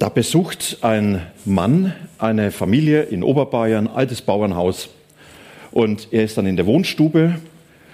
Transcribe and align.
Da 0.00 0.08
besucht 0.08 0.78
ein 0.80 1.20
Mann 1.44 1.92
eine 2.16 2.52
Familie 2.52 3.02
in 3.02 3.22
Oberbayern, 3.22 3.86
altes 3.86 4.22
Bauernhaus. 4.22 4.88
Und 5.72 6.08
er 6.10 6.24
ist 6.24 6.38
dann 6.38 6.46
in 6.46 6.56
der 6.56 6.64
Wohnstube 6.64 7.38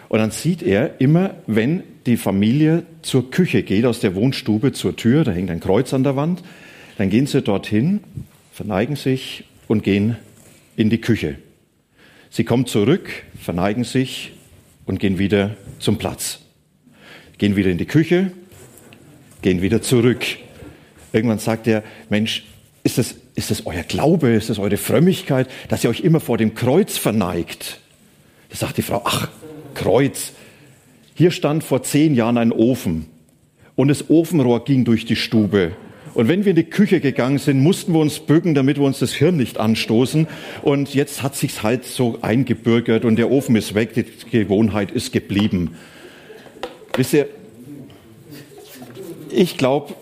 und 0.08 0.20
dann 0.20 0.30
sieht 0.30 0.62
er 0.62 1.00
immer, 1.00 1.34
wenn 1.48 1.82
die 2.06 2.16
Familie 2.16 2.84
zur 3.02 3.32
Küche 3.32 3.64
geht, 3.64 3.84
aus 3.84 3.98
der 3.98 4.14
Wohnstube 4.14 4.70
zur 4.72 4.94
Tür, 4.94 5.24
da 5.24 5.32
hängt 5.32 5.50
ein 5.50 5.58
Kreuz 5.58 5.92
an 5.92 6.04
der 6.04 6.14
Wand, 6.14 6.44
dann 6.96 7.10
gehen 7.10 7.26
sie 7.26 7.42
dorthin, 7.42 7.98
verneigen 8.52 8.94
sich 8.94 9.42
und 9.66 9.82
gehen 9.82 10.16
in 10.76 10.90
die 10.90 11.00
Küche. 11.00 11.34
Sie 12.30 12.44
kommen 12.44 12.66
zurück, 12.66 13.10
verneigen 13.40 13.82
sich 13.82 14.30
und 14.84 15.00
gehen 15.00 15.18
wieder 15.18 15.56
zum 15.80 15.98
Platz. 15.98 16.38
Gehen 17.38 17.56
wieder 17.56 17.72
in 17.72 17.78
die 17.78 17.86
Küche, 17.86 18.30
gehen 19.42 19.60
wieder 19.60 19.82
zurück. 19.82 20.24
Irgendwann 21.12 21.38
sagt 21.38 21.66
er, 21.66 21.82
Mensch, 22.08 22.44
ist 22.82 22.98
das, 22.98 23.16
ist 23.34 23.50
das 23.50 23.66
euer 23.66 23.82
Glaube, 23.82 24.30
ist 24.30 24.48
das 24.48 24.58
eure 24.58 24.76
Frömmigkeit, 24.76 25.48
dass 25.68 25.82
ihr 25.82 25.90
euch 25.90 26.00
immer 26.00 26.20
vor 26.20 26.38
dem 26.38 26.54
Kreuz 26.54 26.96
verneigt? 26.96 27.80
Da 28.48 28.56
sagt 28.56 28.76
die 28.76 28.82
Frau, 28.82 29.02
ach, 29.04 29.28
Kreuz. 29.74 30.32
Hier 31.14 31.30
stand 31.30 31.64
vor 31.64 31.82
zehn 31.82 32.14
Jahren 32.14 32.38
ein 32.38 32.52
Ofen 32.52 33.06
und 33.74 33.88
das 33.88 34.08
Ofenrohr 34.10 34.64
ging 34.64 34.84
durch 34.84 35.04
die 35.04 35.16
Stube. 35.16 35.72
Und 36.14 36.28
wenn 36.28 36.46
wir 36.46 36.50
in 36.50 36.56
die 36.56 36.64
Küche 36.64 37.00
gegangen 37.00 37.38
sind, 37.38 37.60
mussten 37.60 37.92
wir 37.92 38.00
uns 38.00 38.20
bücken, 38.20 38.54
damit 38.54 38.78
wir 38.78 38.84
uns 38.84 39.00
das 39.00 39.12
Hirn 39.12 39.36
nicht 39.36 39.58
anstoßen. 39.58 40.26
Und 40.62 40.94
jetzt 40.94 41.22
hat 41.22 41.36
sich's 41.36 41.62
halt 41.62 41.84
so 41.84 42.18
eingebürgert 42.22 43.04
und 43.04 43.16
der 43.16 43.30
Ofen 43.30 43.54
ist 43.54 43.74
weg, 43.74 43.92
die 43.92 44.04
Gewohnheit 44.30 44.90
ist 44.90 45.12
geblieben. 45.12 45.76
Wisst 46.96 47.12
ihr, 47.12 47.28
ich 49.30 49.58
glaube, 49.58 49.94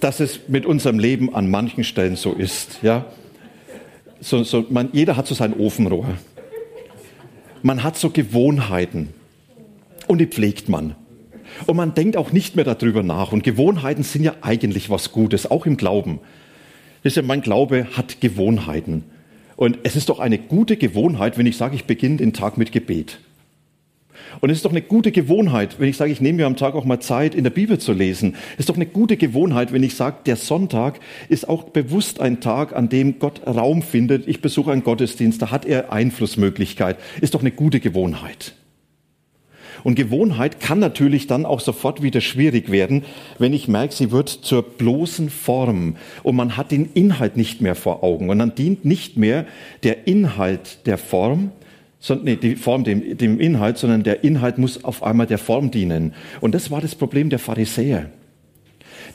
dass 0.00 0.20
es 0.20 0.48
mit 0.48 0.66
unserem 0.66 0.98
Leben 0.98 1.34
an 1.34 1.50
manchen 1.50 1.84
Stellen 1.84 2.16
so 2.16 2.32
ist. 2.32 2.78
Ja? 2.82 3.06
So, 4.20 4.42
so, 4.42 4.64
man, 4.70 4.90
jeder 4.92 5.16
hat 5.16 5.26
so 5.26 5.34
sein 5.34 5.54
Ofenrohr. 5.54 6.06
Man 7.62 7.82
hat 7.82 7.96
so 7.96 8.10
Gewohnheiten 8.10 9.08
und 10.06 10.18
die 10.18 10.26
pflegt 10.26 10.68
man. 10.68 10.94
Und 11.66 11.76
man 11.76 11.94
denkt 11.94 12.16
auch 12.16 12.32
nicht 12.32 12.56
mehr 12.56 12.64
darüber 12.64 13.02
nach. 13.02 13.32
Und 13.32 13.42
Gewohnheiten 13.42 14.02
sind 14.02 14.24
ja 14.24 14.34
eigentlich 14.42 14.90
was 14.90 15.12
Gutes, 15.12 15.50
auch 15.50 15.66
im 15.66 15.76
Glauben. 15.76 16.20
Wisst 17.02 17.16
ihr, 17.16 17.22
mein 17.22 17.40
Glaube 17.40 17.86
hat 17.96 18.20
Gewohnheiten. 18.20 19.04
Und 19.56 19.78
es 19.84 19.96
ist 19.96 20.08
doch 20.10 20.18
eine 20.18 20.38
gute 20.38 20.76
Gewohnheit, 20.76 21.38
wenn 21.38 21.46
ich 21.46 21.56
sage, 21.56 21.74
ich 21.74 21.84
beginne 21.84 22.18
den 22.18 22.32
Tag 22.32 22.58
mit 22.58 22.72
Gebet. 22.72 23.18
Und 24.40 24.50
es 24.50 24.58
ist 24.58 24.64
doch 24.64 24.70
eine 24.70 24.82
gute 24.82 25.12
Gewohnheit, 25.12 25.78
wenn 25.78 25.88
ich 25.88 25.96
sage, 25.96 26.12
ich 26.12 26.20
nehme 26.20 26.38
mir 26.38 26.46
am 26.46 26.56
Tag 26.56 26.74
auch 26.74 26.84
mal 26.84 27.00
Zeit, 27.00 27.34
in 27.34 27.44
der 27.44 27.50
Bibel 27.50 27.78
zu 27.78 27.92
lesen. 27.92 28.34
Es 28.54 28.60
ist 28.60 28.68
doch 28.68 28.76
eine 28.76 28.86
gute 28.86 29.16
Gewohnheit, 29.16 29.72
wenn 29.72 29.82
ich 29.82 29.94
sage, 29.94 30.18
der 30.26 30.36
Sonntag 30.36 31.00
ist 31.28 31.48
auch 31.48 31.64
bewusst 31.64 32.20
ein 32.20 32.40
Tag, 32.40 32.74
an 32.74 32.88
dem 32.88 33.18
Gott 33.18 33.46
Raum 33.46 33.82
findet. 33.82 34.28
Ich 34.28 34.40
besuche 34.40 34.72
einen 34.72 34.84
Gottesdienst, 34.84 35.40
da 35.40 35.50
hat 35.50 35.64
er 35.64 35.92
Einflussmöglichkeit. 35.92 36.96
Ist 37.20 37.34
doch 37.34 37.40
eine 37.40 37.50
gute 37.50 37.80
Gewohnheit. 37.80 38.54
Und 39.86 39.94
Gewohnheit 39.94 40.58
kann 40.58 40.80
natürlich 40.80 41.28
dann 41.28 41.46
auch 41.46 41.60
sofort 41.60 42.02
wieder 42.02 42.20
schwierig 42.20 42.72
werden, 42.72 43.04
wenn 43.38 43.52
ich 43.52 43.68
merke, 43.68 43.94
sie 43.94 44.10
wird 44.10 44.28
zur 44.28 44.62
bloßen 44.62 45.30
Form 45.30 45.94
und 46.24 46.34
man 46.34 46.56
hat 46.56 46.72
den 46.72 46.90
Inhalt 46.94 47.36
nicht 47.36 47.60
mehr 47.60 47.76
vor 47.76 48.02
Augen 48.02 48.28
und 48.28 48.40
dann 48.40 48.56
dient 48.56 48.84
nicht 48.84 49.16
mehr 49.16 49.46
der 49.84 50.08
Inhalt 50.08 50.86
der 50.86 50.98
Form, 50.98 51.52
sondern 51.98 52.24
nee, 52.26 52.36
die 52.36 52.56
Form 52.56 52.84
dem, 52.84 53.16
dem 53.16 53.40
Inhalt, 53.40 53.78
sondern 53.78 54.02
der 54.02 54.22
Inhalt 54.24 54.58
muss 54.58 54.84
auf 54.84 55.02
einmal 55.02 55.26
der 55.26 55.38
Form 55.38 55.70
dienen. 55.70 56.14
Und 56.40 56.54
das 56.54 56.70
war 56.70 56.80
das 56.80 56.94
Problem 56.94 57.30
der 57.30 57.38
Pharisäer. 57.38 58.10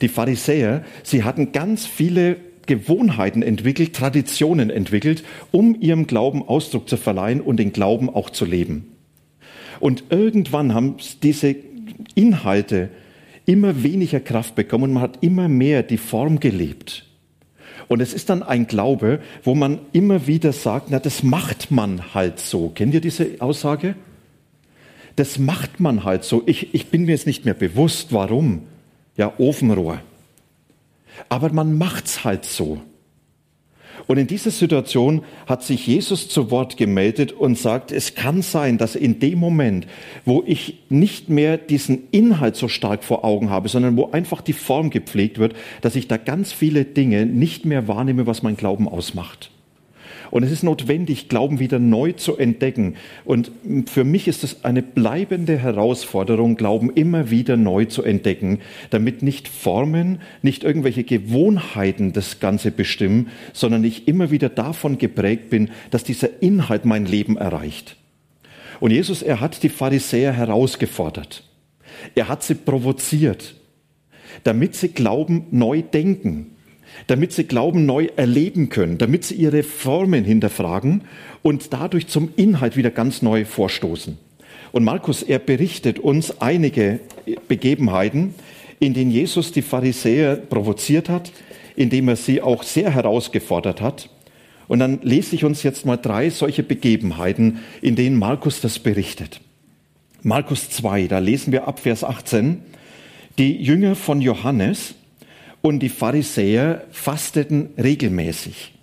Die 0.01 0.07
Pharisäer, 0.07 0.83
sie 1.03 1.23
hatten 1.23 1.51
ganz 1.51 1.85
viele 1.85 2.37
Gewohnheiten 2.65 3.43
entwickelt, 3.43 3.95
Traditionen 3.95 4.69
entwickelt, 4.69 5.23
um 5.51 5.75
ihrem 5.79 6.07
Glauben 6.07 6.47
Ausdruck 6.47 6.87
zu 6.87 6.97
verleihen 6.97 7.41
und 7.41 7.57
den 7.57 7.73
Glauben 7.73 8.09
auch 8.09 8.29
zu 8.29 8.45
leben. 8.45 8.91
Und 9.79 10.05
irgendwann 10.09 10.73
haben 10.73 10.95
diese 11.23 11.55
Inhalte 12.15 12.89
immer 13.45 13.83
weniger 13.83 14.19
Kraft 14.19 14.55
bekommen 14.55 14.85
und 14.85 14.93
man 14.93 15.03
hat 15.03 15.17
immer 15.21 15.49
mehr 15.49 15.83
die 15.83 15.97
Form 15.97 16.39
gelebt. 16.39 17.05
Und 17.91 17.99
es 17.99 18.13
ist 18.13 18.29
dann 18.29 18.41
ein 18.41 18.67
Glaube, 18.67 19.19
wo 19.43 19.53
man 19.53 19.79
immer 19.91 20.25
wieder 20.25 20.53
sagt, 20.53 20.91
na, 20.91 20.99
das 20.99 21.23
macht 21.23 21.71
man 21.71 22.13
halt 22.13 22.39
so. 22.39 22.69
Kennt 22.69 22.93
ihr 22.93 23.01
diese 23.01 23.35
Aussage? 23.39 23.95
Das 25.17 25.37
macht 25.37 25.81
man 25.81 26.05
halt 26.05 26.23
so. 26.23 26.41
Ich, 26.45 26.73
ich 26.73 26.87
bin 26.87 27.03
mir 27.03 27.11
jetzt 27.11 27.27
nicht 27.27 27.43
mehr 27.43 27.53
bewusst, 27.53 28.13
warum. 28.13 28.61
Ja, 29.17 29.33
Ofenrohr. 29.37 29.99
Aber 31.27 31.51
man 31.51 31.77
macht's 31.77 32.23
halt 32.23 32.45
so. 32.45 32.81
Und 34.07 34.17
in 34.17 34.27
dieser 34.27 34.51
Situation 34.51 35.23
hat 35.45 35.63
sich 35.63 35.87
Jesus 35.87 36.29
zu 36.29 36.51
Wort 36.51 36.77
gemeldet 36.77 37.31
und 37.31 37.57
sagt, 37.57 37.91
es 37.91 38.15
kann 38.15 38.41
sein, 38.41 38.77
dass 38.77 38.95
in 38.95 39.19
dem 39.19 39.39
Moment, 39.39 39.87
wo 40.25 40.43
ich 40.45 40.79
nicht 40.89 41.29
mehr 41.29 41.57
diesen 41.57 42.09
Inhalt 42.11 42.55
so 42.55 42.67
stark 42.67 43.03
vor 43.03 43.23
Augen 43.23 43.49
habe, 43.49 43.69
sondern 43.69 43.97
wo 43.97 44.11
einfach 44.11 44.41
die 44.41 44.53
Form 44.53 44.89
gepflegt 44.89 45.39
wird, 45.39 45.53
dass 45.81 45.95
ich 45.95 46.07
da 46.07 46.17
ganz 46.17 46.51
viele 46.51 46.85
Dinge 46.85 47.25
nicht 47.25 47.65
mehr 47.65 47.87
wahrnehme, 47.87 48.27
was 48.27 48.43
mein 48.43 48.57
Glauben 48.57 48.87
ausmacht. 48.87 49.51
Und 50.31 50.43
es 50.43 50.51
ist 50.51 50.63
notwendig, 50.63 51.27
Glauben 51.27 51.59
wieder 51.59 51.77
neu 51.77 52.13
zu 52.13 52.37
entdecken. 52.37 52.95
Und 53.25 53.51
für 53.87 54.05
mich 54.05 54.29
ist 54.29 54.43
es 54.45 54.63
eine 54.63 54.81
bleibende 54.81 55.57
Herausforderung, 55.57 56.55
Glauben 56.55 56.89
immer 56.89 57.29
wieder 57.29 57.57
neu 57.57 57.85
zu 57.85 58.01
entdecken, 58.01 58.59
damit 58.89 59.21
nicht 59.21 59.49
Formen, 59.49 60.21
nicht 60.41 60.63
irgendwelche 60.63 61.03
Gewohnheiten 61.03 62.13
das 62.13 62.39
Ganze 62.39 62.71
bestimmen, 62.71 63.27
sondern 63.51 63.83
ich 63.83 64.07
immer 64.07 64.31
wieder 64.31 64.47
davon 64.47 64.97
geprägt 64.97 65.49
bin, 65.49 65.69
dass 65.91 66.05
dieser 66.05 66.41
Inhalt 66.41 66.85
mein 66.85 67.05
Leben 67.05 67.35
erreicht. 67.35 67.97
Und 68.79 68.91
Jesus, 68.91 69.21
er 69.21 69.41
hat 69.41 69.61
die 69.63 69.69
Pharisäer 69.69 70.31
herausgefordert. 70.31 71.43
Er 72.15 72.29
hat 72.29 72.41
sie 72.41 72.55
provoziert, 72.55 73.55
damit 74.45 74.75
sie 74.75 74.89
Glauben 74.89 75.45
neu 75.51 75.81
denken 75.81 76.55
damit 77.07 77.31
sie 77.33 77.45
Glauben 77.45 77.85
neu 77.85 78.07
erleben 78.15 78.69
können, 78.69 78.97
damit 78.97 79.25
sie 79.25 79.35
ihre 79.35 79.63
Formen 79.63 80.23
hinterfragen 80.23 81.01
und 81.41 81.73
dadurch 81.73 82.07
zum 82.07 82.29
Inhalt 82.35 82.77
wieder 82.77 82.91
ganz 82.91 83.21
neu 83.21 83.45
vorstoßen. 83.45 84.17
Und 84.71 84.83
Markus, 84.83 85.23
er 85.23 85.39
berichtet 85.39 85.99
uns 85.99 86.39
einige 86.41 86.99
Begebenheiten, 87.47 88.35
in 88.79 88.93
denen 88.93 89.11
Jesus 89.11 89.51
die 89.51 89.61
Pharisäer 89.61 90.35
provoziert 90.37 91.09
hat, 91.09 91.31
indem 91.75 92.07
er 92.07 92.15
sie 92.15 92.41
auch 92.41 92.63
sehr 92.63 92.91
herausgefordert 92.91 93.81
hat. 93.81 94.09
Und 94.67 94.79
dann 94.79 94.99
lese 95.03 95.35
ich 95.35 95.43
uns 95.43 95.63
jetzt 95.63 95.85
mal 95.85 95.97
drei 95.97 96.29
solche 96.29 96.63
Begebenheiten, 96.63 97.59
in 97.81 97.95
denen 97.95 98.17
Markus 98.17 98.61
das 98.61 98.79
berichtet. 98.79 99.41
Markus 100.23 100.69
2, 100.69 101.07
da 101.07 101.19
lesen 101.19 101.51
wir 101.51 101.67
ab 101.67 101.79
Vers 101.79 102.03
18, 102.03 102.61
die 103.37 103.61
Jünger 103.61 103.95
von 103.95 104.21
Johannes, 104.21 104.95
und 105.61 105.79
die 105.79 105.89
Pharisäer 105.89 106.85
fasteten 106.91 107.69
regelmäßig. 107.77 108.73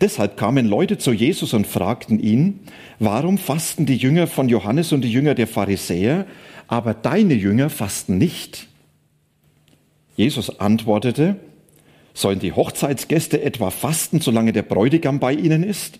Deshalb 0.00 0.36
kamen 0.36 0.66
Leute 0.66 0.98
zu 0.98 1.12
Jesus 1.12 1.52
und 1.52 1.66
fragten 1.66 2.20
ihn, 2.20 2.60
warum 2.98 3.38
fasten 3.38 3.86
die 3.86 3.96
Jünger 3.96 4.26
von 4.26 4.48
Johannes 4.48 4.92
und 4.92 5.02
die 5.02 5.10
Jünger 5.10 5.34
der 5.34 5.46
Pharisäer, 5.46 6.26
aber 6.68 6.94
deine 6.94 7.34
Jünger 7.34 7.70
fasten 7.70 8.18
nicht? 8.18 8.68
Jesus 10.16 10.60
antwortete, 10.60 11.36
sollen 12.14 12.38
die 12.38 12.52
Hochzeitsgäste 12.52 13.42
etwa 13.42 13.70
fasten, 13.70 14.20
solange 14.20 14.52
der 14.52 14.62
Bräutigam 14.62 15.18
bei 15.18 15.32
ihnen 15.32 15.64
ist? 15.64 15.98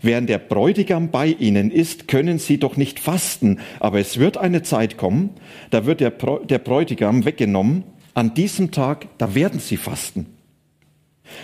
Während 0.00 0.30
der 0.30 0.38
Bräutigam 0.38 1.10
bei 1.10 1.26
ihnen 1.26 1.70
ist, 1.70 2.08
können 2.08 2.38
sie 2.38 2.58
doch 2.58 2.78
nicht 2.78 2.98
fasten, 2.98 3.60
aber 3.80 4.00
es 4.00 4.18
wird 4.18 4.38
eine 4.38 4.62
Zeit 4.62 4.96
kommen, 4.96 5.30
da 5.70 5.84
wird 5.84 6.00
der, 6.00 6.10
Bräutigam 6.10 7.26
weggenommen 7.26 7.84
an 8.18 8.34
diesem 8.34 8.72
Tag, 8.72 9.06
da 9.18 9.36
werden 9.36 9.60
sie 9.60 9.76
fasten. 9.76 10.26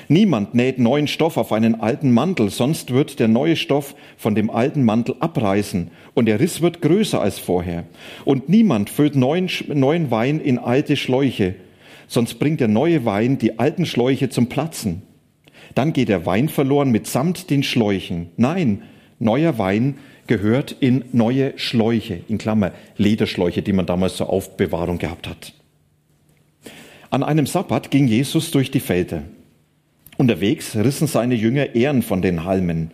Niemand 0.09 0.57
näht 0.57 0.81
neuen 0.81 1.07
Stoff 1.07 1.37
auf 1.37 1.53
einen 1.53 1.81
alten 1.81 2.11
Mantel, 2.11 2.51
sonst 2.51 2.91
wird 2.91 3.21
der 3.21 3.29
neue 3.29 3.55
Stoff 3.55 3.95
von 4.17 4.35
dem 4.35 4.51
alten 4.51 4.83
Mantel 4.83 5.15
abreißen 5.21 5.93
und 6.15 6.27
der 6.27 6.41
Riss 6.41 6.63
wird 6.63 6.83
größer 6.83 7.21
als 7.21 7.39
vorher. 7.39 7.85
Und 8.25 8.49
niemand 8.49 8.91
füllt 8.91 9.15
neuen, 9.15 9.49
neuen 9.69 10.11
Wein 10.11 10.41
in 10.41 10.59
alte 10.59 10.97
Schläuche, 10.97 11.55
sonst 12.09 12.41
bringt 12.41 12.59
der 12.59 12.67
neue 12.67 13.05
Wein 13.05 13.39
die 13.39 13.61
alten 13.61 13.87
Schläuche 13.87 14.29
zum 14.29 14.49
Platzen. 14.49 15.03
Dann 15.77 15.93
geht 15.93 16.09
der 16.09 16.27
Wein 16.27 16.49
verloren 16.49 16.91
mitsamt 16.91 17.51
den 17.51 17.63
Schläuchen. 17.63 18.31
Nein, 18.37 18.83
neuer 19.21 19.59
Wein 19.59 19.99
gehört 20.27 20.75
in 20.81 21.05
neue 21.13 21.57
Schläuche, 21.57 22.19
in 22.27 22.39
Klammer 22.39 22.73
Lederschläuche, 22.97 23.63
die 23.63 23.73
man 23.73 23.87
damals 23.87 24.17
zur 24.17 24.29
Aufbewahrung 24.29 24.99
gehabt 24.99 25.29
hat. 25.29 25.53
An 27.15 27.23
einem 27.23 27.47
Sabbat 27.47 27.93
ging 27.93 28.09
Jesus 28.09 28.51
durch 28.51 28.73
die 28.73 28.81
Felder. 28.81 29.23
Unterwegs 30.17 30.75
rissen 30.75 31.07
seine 31.07 31.37
Jünger 31.37 31.77
Ehren 31.77 32.03
von 32.03 32.23
den 32.23 32.43
Halmen. 32.43 32.91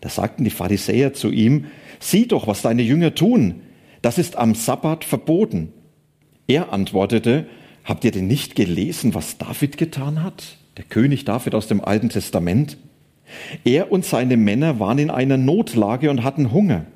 Da 0.00 0.08
sagten 0.08 0.42
die 0.42 0.50
Pharisäer 0.50 1.14
zu 1.14 1.30
ihm, 1.30 1.66
sieh 2.00 2.26
doch, 2.26 2.48
was 2.48 2.62
deine 2.62 2.82
Jünger 2.82 3.14
tun. 3.14 3.60
Das 4.02 4.18
ist 4.18 4.34
am 4.34 4.56
Sabbat 4.56 5.04
verboten. 5.04 5.72
Er 6.48 6.72
antwortete, 6.72 7.46
habt 7.84 8.04
ihr 8.04 8.10
denn 8.10 8.26
nicht 8.26 8.56
gelesen, 8.56 9.14
was 9.14 9.38
David 9.38 9.78
getan 9.78 10.24
hat? 10.24 10.56
Der 10.76 10.82
König 10.82 11.24
David 11.24 11.54
aus 11.54 11.68
dem 11.68 11.80
Alten 11.80 12.08
Testament. 12.08 12.76
Er 13.62 13.92
und 13.92 14.04
seine 14.04 14.36
Männer 14.36 14.80
waren 14.80 14.98
in 14.98 15.10
einer 15.10 15.36
Notlage 15.36 16.10
und 16.10 16.24
hatten 16.24 16.50
Hunger. 16.50 16.86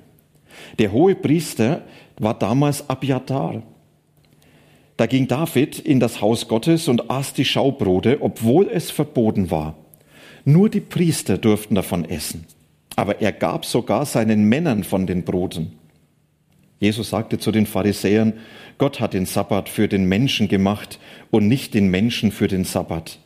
Der 0.80 0.90
hohe 0.90 1.14
Priester 1.14 1.82
war 2.18 2.36
damals 2.36 2.90
Abiatar. 2.90 3.62
Da 4.96 5.06
ging 5.06 5.26
David 5.26 5.78
in 5.78 6.00
das 6.00 6.20
Haus 6.20 6.48
Gottes 6.48 6.88
und 6.88 7.10
aß 7.10 7.32
die 7.34 7.44
Schaubrote, 7.44 8.18
obwohl 8.20 8.68
es 8.68 8.90
verboten 8.90 9.50
war. 9.50 9.76
Nur 10.44 10.68
die 10.68 10.80
Priester 10.80 11.38
durften 11.38 11.74
davon 11.74 12.04
essen. 12.04 12.46
Aber 12.96 13.20
er 13.20 13.32
gab 13.32 13.64
sogar 13.64 14.04
seinen 14.04 14.48
Männern 14.48 14.84
von 14.84 15.06
den 15.06 15.24
Broten. 15.24 15.72
Jesus 16.78 17.10
sagte 17.10 17.38
zu 17.38 17.52
den 17.52 17.66
Pharisäern, 17.66 18.34
Gott 18.76 19.00
hat 19.00 19.14
den 19.14 19.24
Sabbat 19.24 19.68
für 19.68 19.86
den 19.86 20.06
Menschen 20.06 20.48
gemacht 20.48 20.98
und 21.30 21.46
nicht 21.46 21.74
den 21.74 21.88
Menschen 21.88 22.32
für 22.32 22.48
den 22.48 22.64
Sabbat. 22.64 23.18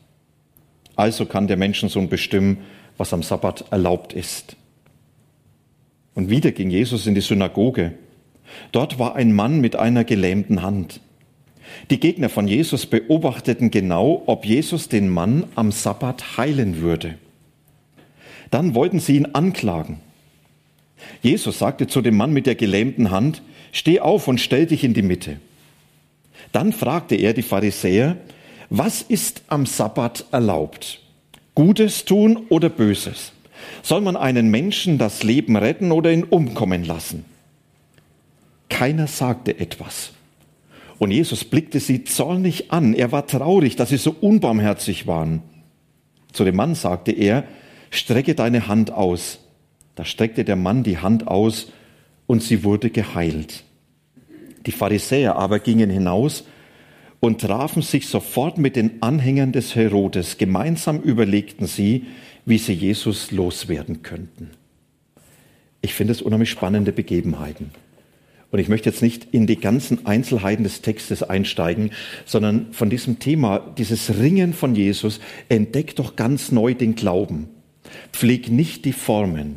Also 0.94 1.26
kann 1.26 1.46
der 1.46 1.56
Menschensohn 1.56 2.08
bestimmen, 2.08 2.58
was 2.96 3.12
am 3.12 3.22
Sabbat 3.22 3.64
erlaubt 3.70 4.12
ist. 4.12 4.56
Und 6.14 6.30
wieder 6.30 6.52
ging 6.52 6.70
Jesus 6.70 7.06
in 7.06 7.14
die 7.14 7.20
Synagoge. 7.20 7.92
Dort 8.72 8.98
war 8.98 9.16
ein 9.16 9.32
Mann 9.32 9.60
mit 9.60 9.76
einer 9.76 10.04
gelähmten 10.04 10.62
Hand. 10.62 11.00
Die 11.90 12.00
Gegner 12.00 12.28
von 12.28 12.48
Jesus 12.48 12.86
beobachteten 12.86 13.70
genau, 13.70 14.22
ob 14.26 14.44
Jesus 14.44 14.88
den 14.88 15.08
Mann 15.08 15.44
am 15.54 15.72
Sabbat 15.72 16.36
heilen 16.36 16.80
würde. 16.80 17.16
Dann 18.50 18.74
wollten 18.74 19.00
sie 19.00 19.16
ihn 19.16 19.26
anklagen. 19.26 20.00
Jesus 21.22 21.58
sagte 21.58 21.86
zu 21.86 22.00
dem 22.00 22.16
Mann 22.16 22.32
mit 22.32 22.46
der 22.46 22.54
gelähmten 22.54 23.10
Hand, 23.10 23.42
steh 23.72 24.00
auf 24.00 24.28
und 24.28 24.40
stell 24.40 24.66
dich 24.66 24.84
in 24.84 24.94
die 24.94 25.02
Mitte. 25.02 25.38
Dann 26.52 26.72
fragte 26.72 27.16
er 27.16 27.34
die 27.34 27.42
Pharisäer, 27.42 28.16
was 28.70 29.02
ist 29.02 29.42
am 29.48 29.66
Sabbat 29.66 30.24
erlaubt? 30.32 31.00
Gutes 31.54 32.04
tun 32.04 32.46
oder 32.48 32.68
Böses? 32.68 33.32
Soll 33.82 34.00
man 34.00 34.16
einen 34.16 34.50
Menschen 34.50 34.98
das 34.98 35.22
Leben 35.22 35.56
retten 35.56 35.92
oder 35.92 36.12
ihn 36.12 36.24
umkommen 36.24 36.84
lassen? 36.84 37.24
Keiner 38.68 39.06
sagte 39.06 39.58
etwas. 39.58 40.12
Und 40.98 41.10
Jesus 41.10 41.44
blickte 41.44 41.80
sie 41.80 42.04
zornig 42.04 42.72
an. 42.72 42.94
Er 42.94 43.12
war 43.12 43.26
traurig, 43.26 43.76
dass 43.76 43.90
sie 43.90 43.98
so 43.98 44.16
unbarmherzig 44.20 45.06
waren. 45.06 45.42
Zu 46.32 46.44
dem 46.44 46.56
Mann 46.56 46.74
sagte 46.74 47.12
er, 47.12 47.44
strecke 47.90 48.34
deine 48.34 48.68
Hand 48.68 48.90
aus. 48.90 49.40
Da 49.94 50.04
streckte 50.04 50.44
der 50.44 50.56
Mann 50.56 50.82
die 50.82 50.98
Hand 50.98 51.26
aus 51.26 51.72
und 52.26 52.42
sie 52.42 52.64
wurde 52.64 52.90
geheilt. 52.90 53.64
Die 54.66 54.72
Pharisäer 54.72 55.36
aber 55.36 55.58
gingen 55.58 55.90
hinaus 55.90 56.44
und 57.20 57.40
trafen 57.40 57.82
sich 57.82 58.08
sofort 58.08 58.58
mit 58.58 58.76
den 58.76 59.02
Anhängern 59.02 59.52
des 59.52 59.74
Herodes. 59.74 60.38
Gemeinsam 60.38 61.00
überlegten 61.00 61.66
sie, 61.66 62.06
wie 62.44 62.58
sie 62.58 62.72
Jesus 62.72 63.30
loswerden 63.30 64.02
könnten. 64.02 64.50
Ich 65.80 65.94
finde 65.94 66.12
es 66.12 66.22
unheimlich 66.22 66.50
spannende 66.50 66.92
Begebenheiten. 66.92 67.70
Und 68.56 68.62
ich 68.62 68.70
möchte 68.70 68.88
jetzt 68.88 69.02
nicht 69.02 69.28
in 69.32 69.46
die 69.46 69.60
ganzen 69.60 70.06
Einzelheiten 70.06 70.64
des 70.64 70.80
Textes 70.80 71.22
einsteigen, 71.22 71.90
sondern 72.24 72.68
von 72.72 72.88
diesem 72.88 73.18
Thema, 73.18 73.58
dieses 73.76 74.18
Ringen 74.18 74.54
von 74.54 74.74
Jesus, 74.74 75.20
entdeck 75.50 75.94
doch 75.94 76.16
ganz 76.16 76.52
neu 76.52 76.72
den 76.72 76.94
Glauben. 76.94 77.50
Pfleg 78.14 78.50
nicht 78.50 78.86
die 78.86 78.94
Formen, 78.94 79.56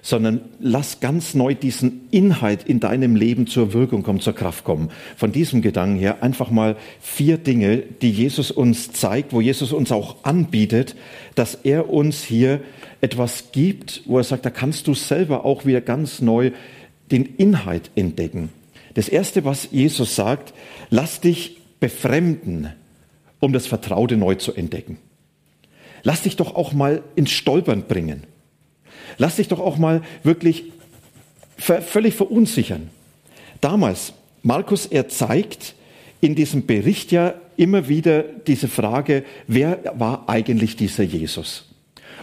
sondern 0.00 0.40
lass 0.60 1.00
ganz 1.00 1.34
neu 1.34 1.54
diesen 1.54 2.08
Inhalt 2.10 2.62
in 2.62 2.80
deinem 2.80 3.16
Leben 3.16 3.46
zur 3.46 3.74
Wirkung 3.74 4.02
kommen, 4.02 4.20
zur 4.20 4.34
Kraft 4.34 4.64
kommen. 4.64 4.88
Von 5.14 5.32
diesem 5.32 5.60
Gedanken 5.60 5.98
her 5.98 6.22
einfach 6.22 6.50
mal 6.50 6.76
vier 7.02 7.36
Dinge, 7.36 7.82
die 8.00 8.12
Jesus 8.12 8.50
uns 8.50 8.92
zeigt, 8.92 9.34
wo 9.34 9.42
Jesus 9.42 9.74
uns 9.74 9.92
auch 9.92 10.24
anbietet, 10.24 10.96
dass 11.34 11.54
er 11.54 11.90
uns 11.90 12.24
hier 12.24 12.62
etwas 13.02 13.52
gibt, 13.52 14.04
wo 14.06 14.16
er 14.16 14.24
sagt, 14.24 14.46
da 14.46 14.50
kannst 14.50 14.86
du 14.86 14.94
selber 14.94 15.44
auch 15.44 15.66
wieder 15.66 15.82
ganz 15.82 16.22
neu 16.22 16.52
den 17.12 17.36
Inhalt 17.36 17.90
entdecken. 17.94 18.48
Das 18.94 19.08
erste, 19.08 19.44
was 19.44 19.68
Jesus 19.70 20.16
sagt, 20.16 20.52
lass 20.90 21.20
dich 21.20 21.58
befremden, 21.80 22.72
um 23.40 23.52
das 23.52 23.66
Vertraute 23.66 24.16
neu 24.16 24.34
zu 24.36 24.54
entdecken. 24.54 24.98
Lass 26.02 26.22
dich 26.22 26.36
doch 26.36 26.54
auch 26.54 26.72
mal 26.72 27.02
ins 27.14 27.30
Stolpern 27.30 27.84
bringen. 27.86 28.24
Lass 29.18 29.36
dich 29.36 29.48
doch 29.48 29.60
auch 29.60 29.76
mal 29.76 30.02
wirklich 30.22 30.64
völlig 31.58 32.14
verunsichern. 32.14 32.90
Damals, 33.60 34.14
Markus, 34.42 34.86
er 34.86 35.08
zeigt 35.08 35.74
in 36.20 36.34
diesem 36.34 36.66
Bericht 36.66 37.12
ja 37.12 37.34
immer 37.56 37.88
wieder 37.88 38.22
diese 38.22 38.68
Frage, 38.68 39.24
wer 39.46 39.78
war 39.96 40.28
eigentlich 40.28 40.76
dieser 40.76 41.04
Jesus? 41.04 41.68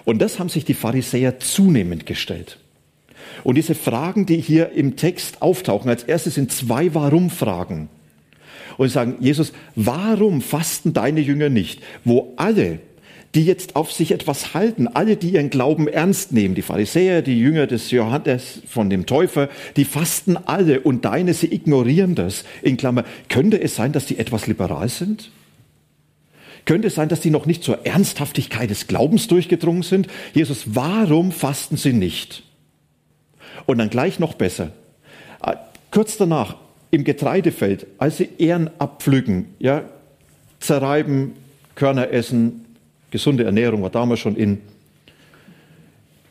Und 0.05 0.19
das 0.19 0.39
haben 0.39 0.49
sich 0.49 0.65
die 0.65 0.73
Pharisäer 0.73 1.39
zunehmend 1.39 2.05
gestellt. 2.05 2.59
Und 3.43 3.55
diese 3.55 3.75
Fragen, 3.75 4.25
die 4.25 4.37
hier 4.37 4.71
im 4.71 4.95
Text 4.95 5.41
auftauchen, 5.41 5.89
als 5.89 6.03
erstes 6.03 6.35
sind 6.35 6.51
zwei 6.51 6.93
Warum-Fragen. 6.93 7.89
Und 8.77 8.89
sagen, 8.89 9.15
Jesus, 9.19 9.51
warum 9.75 10.41
fasten 10.41 10.93
deine 10.93 11.19
Jünger 11.19 11.49
nicht, 11.49 11.81
wo 12.05 12.33
alle 12.37 12.79
die 13.35 13.45
jetzt 13.45 13.75
auf 13.75 13.91
sich 13.91 14.11
etwas 14.11 14.53
halten, 14.53 14.87
alle, 14.87 15.15
die 15.15 15.31
ihren 15.31 15.49
Glauben 15.49 15.87
ernst 15.87 16.31
nehmen, 16.31 16.55
die 16.55 16.61
Pharisäer, 16.61 17.21
die 17.21 17.39
Jünger 17.39 17.67
des 17.67 17.91
Johannes 17.91 18.61
von 18.67 18.89
dem 18.89 19.05
Täufer, 19.05 19.49
die 19.75 19.85
fasten 19.85 20.35
alle 20.35 20.81
und 20.81 21.05
deine, 21.05 21.33
sie 21.33 21.53
ignorieren 21.53 22.15
das. 22.15 22.43
In 22.61 22.77
Klammer, 22.77 23.03
könnte 23.27 23.61
es 23.61 23.75
sein, 23.75 23.91
dass 23.91 24.07
die 24.07 24.17
etwas 24.17 24.47
liberal 24.47 24.89
sind? 24.89 25.31
Könnte 26.65 26.87
es 26.87 26.95
sein, 26.95 27.09
dass 27.09 27.21
die 27.21 27.29
noch 27.29 27.45
nicht 27.45 27.63
zur 27.63 27.85
Ernsthaftigkeit 27.85 28.69
des 28.69 28.87
Glaubens 28.87 29.27
durchgedrungen 29.27 29.83
sind? 29.83 30.07
Jesus, 30.33 30.63
warum 30.75 31.31
fasten 31.31 31.77
sie 31.77 31.93
nicht? 31.93 32.43
Und 33.65 33.77
dann 33.77 33.89
gleich 33.89 34.19
noch 34.19 34.33
besser. 34.33 34.71
Äh, 35.43 35.55
kurz 35.91 36.17
danach, 36.17 36.55
im 36.91 37.03
Getreidefeld, 37.03 37.87
als 37.97 38.17
sie 38.17 38.29
Ehren 38.37 38.69
abpflücken, 38.79 39.47
ja, 39.59 39.83
zerreiben, 40.59 41.33
Körner 41.75 42.11
essen, 42.11 42.65
Gesunde 43.11 43.43
Ernährung 43.43 43.81
war 43.81 43.89
damals 43.89 44.19
schon 44.19 44.35
in. 44.35 44.59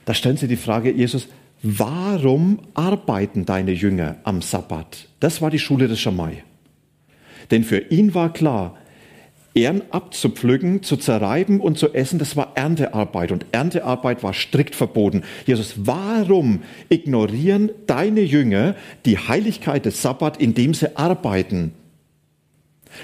Da 0.05 0.15
stellen 0.15 0.37
sie 0.37 0.49
die 0.49 0.57
Frage, 0.57 0.93
Jesus, 0.93 1.29
warum 1.63 2.61
arbeiten 2.75 3.45
deine 3.45 3.73
Jünger 3.73 4.17
am 4.25 4.43
Sabbat? 4.43 5.09
Das 5.21 5.43
war 5.43 5.51
die 5.51 5.59
Schule 5.59 5.89
des 5.89 6.01
Schamai. 6.01 6.45
Denn 7.51 7.65
für 7.65 7.79
ihn 7.79 8.15
war 8.15 8.33
klar, 8.33 8.77
Ehren 9.59 9.83
abzupflücken, 9.91 10.83
zu 10.83 10.97
zerreiben 10.97 11.61
und 11.61 11.79
zu 11.79 11.93
essen, 11.93 12.19
das 12.19 12.37
war 12.37 12.53
Erntearbeit. 12.55 13.33
Und 13.33 13.47
Erntearbeit 13.53 14.23
war 14.23 14.33
strikt 14.33 14.75
verboten. 14.75 15.23
Jesus, 15.47 15.75
warum 15.77 16.61
ignorieren 16.89 17.71
deine 17.87 18.21
Jünger 18.21 18.77
die 19.05 19.19
Heiligkeit 19.19 19.85
des 19.85 20.03
Sabbat, 20.03 20.41
indem 20.41 20.75
sie 20.75 20.97
arbeiten? 20.97 21.73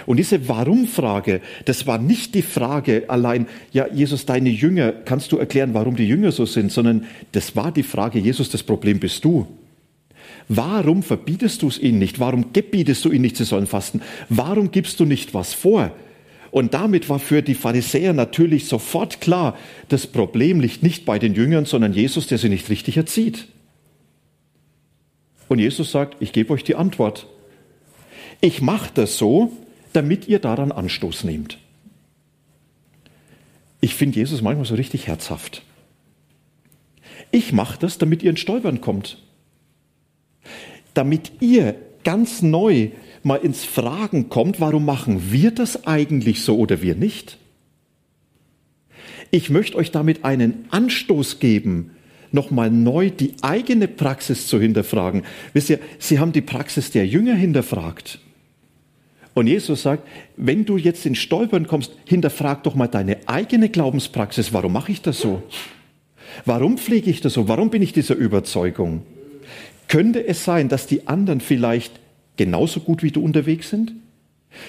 Und 0.06 0.16
diese 0.16 0.48
Warum-Frage, 0.48 1.40
das 1.66 1.86
war 1.86 1.98
nicht 1.98 2.34
die 2.34 2.42
Frage 2.42 3.04
allein, 3.08 3.46
ja, 3.72 3.86
Jesus, 3.92 4.24
deine 4.24 4.48
Jünger, 4.48 4.92
kannst 4.92 5.32
du 5.32 5.38
erklären, 5.38 5.74
warum 5.74 5.96
die 5.96 6.08
Jünger 6.08 6.32
so 6.32 6.46
sind, 6.46 6.72
sondern 6.72 7.04
das 7.32 7.54
war 7.54 7.70
die 7.70 7.82
Frage, 7.82 8.18
Jesus, 8.18 8.48
das 8.50 8.62
Problem 8.62 8.98
bist 8.98 9.24
du. 9.24 9.46
Warum 10.48 11.02
verbietest 11.02 11.62
du 11.62 11.68
es 11.68 11.78
ihnen 11.78 11.98
nicht? 11.98 12.20
Warum 12.20 12.52
gebietest 12.52 13.04
du 13.04 13.10
ihnen 13.10 13.22
nicht, 13.22 13.36
sie 13.36 13.44
sollen 13.44 13.66
fasten? 13.66 14.02
Warum 14.28 14.70
gibst 14.70 15.00
du 15.00 15.04
nicht 15.04 15.34
was 15.34 15.54
vor? 15.54 15.92
Und 16.54 16.72
damit 16.72 17.08
war 17.08 17.18
für 17.18 17.42
die 17.42 17.56
Pharisäer 17.56 18.12
natürlich 18.12 18.68
sofort 18.68 19.20
klar, 19.20 19.58
das 19.88 20.06
Problem 20.06 20.60
liegt 20.60 20.84
nicht 20.84 21.04
bei 21.04 21.18
den 21.18 21.34
Jüngern, 21.34 21.64
sondern 21.64 21.92
Jesus, 21.92 22.28
der 22.28 22.38
sie 22.38 22.48
nicht 22.48 22.70
richtig 22.70 22.96
erzieht. 22.96 23.48
Und 25.48 25.58
Jesus 25.58 25.90
sagt, 25.90 26.22
ich 26.22 26.32
gebe 26.32 26.52
euch 26.52 26.62
die 26.62 26.76
Antwort. 26.76 27.26
Ich 28.40 28.62
mache 28.62 28.88
das 28.94 29.18
so, 29.18 29.50
damit 29.94 30.28
ihr 30.28 30.38
daran 30.38 30.70
Anstoß 30.70 31.24
nehmt. 31.24 31.58
Ich 33.80 33.96
finde 33.96 34.20
Jesus 34.20 34.40
manchmal 34.40 34.64
so 34.64 34.76
richtig 34.76 35.08
herzhaft. 35.08 35.64
Ich 37.32 37.52
mache 37.52 37.80
das, 37.80 37.98
damit 37.98 38.22
ihr 38.22 38.30
ins 38.30 38.38
Stolpern 38.38 38.80
kommt. 38.80 39.20
Damit 40.94 41.32
ihr 41.40 41.74
ganz 42.04 42.42
neu 42.42 42.90
mal 43.24 43.36
ins 43.36 43.64
Fragen 43.64 44.28
kommt, 44.28 44.60
warum 44.60 44.84
machen 44.84 45.32
wir 45.32 45.50
das 45.50 45.86
eigentlich 45.86 46.42
so 46.42 46.58
oder 46.58 46.82
wir 46.82 46.94
nicht? 46.94 47.38
Ich 49.30 49.50
möchte 49.50 49.76
euch 49.76 49.90
damit 49.90 50.24
einen 50.24 50.66
Anstoß 50.70 51.40
geben, 51.40 51.90
nochmal 52.30 52.70
neu 52.70 53.10
die 53.10 53.34
eigene 53.42 53.88
Praxis 53.88 54.46
zu 54.46 54.60
hinterfragen. 54.60 55.22
Wisst 55.52 55.70
ihr, 55.70 55.80
sie 55.98 56.18
haben 56.18 56.32
die 56.32 56.40
Praxis 56.40 56.90
der 56.90 57.06
Jünger 57.06 57.34
hinterfragt. 57.34 58.20
Und 59.34 59.48
Jesus 59.48 59.82
sagt, 59.82 60.06
wenn 60.36 60.64
du 60.64 60.76
jetzt 60.76 61.04
in 61.06 61.16
Stolpern 61.16 61.66
kommst, 61.66 61.92
hinterfrag 62.04 62.62
doch 62.62 62.76
mal 62.76 62.86
deine 62.86 63.18
eigene 63.26 63.68
Glaubenspraxis. 63.68 64.52
Warum 64.52 64.72
mache 64.72 64.92
ich 64.92 65.02
das 65.02 65.18
so? 65.18 65.42
Warum 66.44 66.78
pflege 66.78 67.10
ich 67.10 67.20
das 67.20 67.34
so? 67.34 67.48
Warum 67.48 67.70
bin 67.70 67.82
ich 67.82 67.92
dieser 67.92 68.14
Überzeugung? 68.14 69.02
Könnte 69.88 70.26
es 70.26 70.44
sein, 70.44 70.68
dass 70.68 70.86
die 70.86 71.08
anderen 71.08 71.40
vielleicht 71.40 72.00
genauso 72.36 72.80
gut 72.80 73.02
wie 73.02 73.10
du 73.10 73.22
unterwegs 73.22 73.70
sind? 73.70 73.92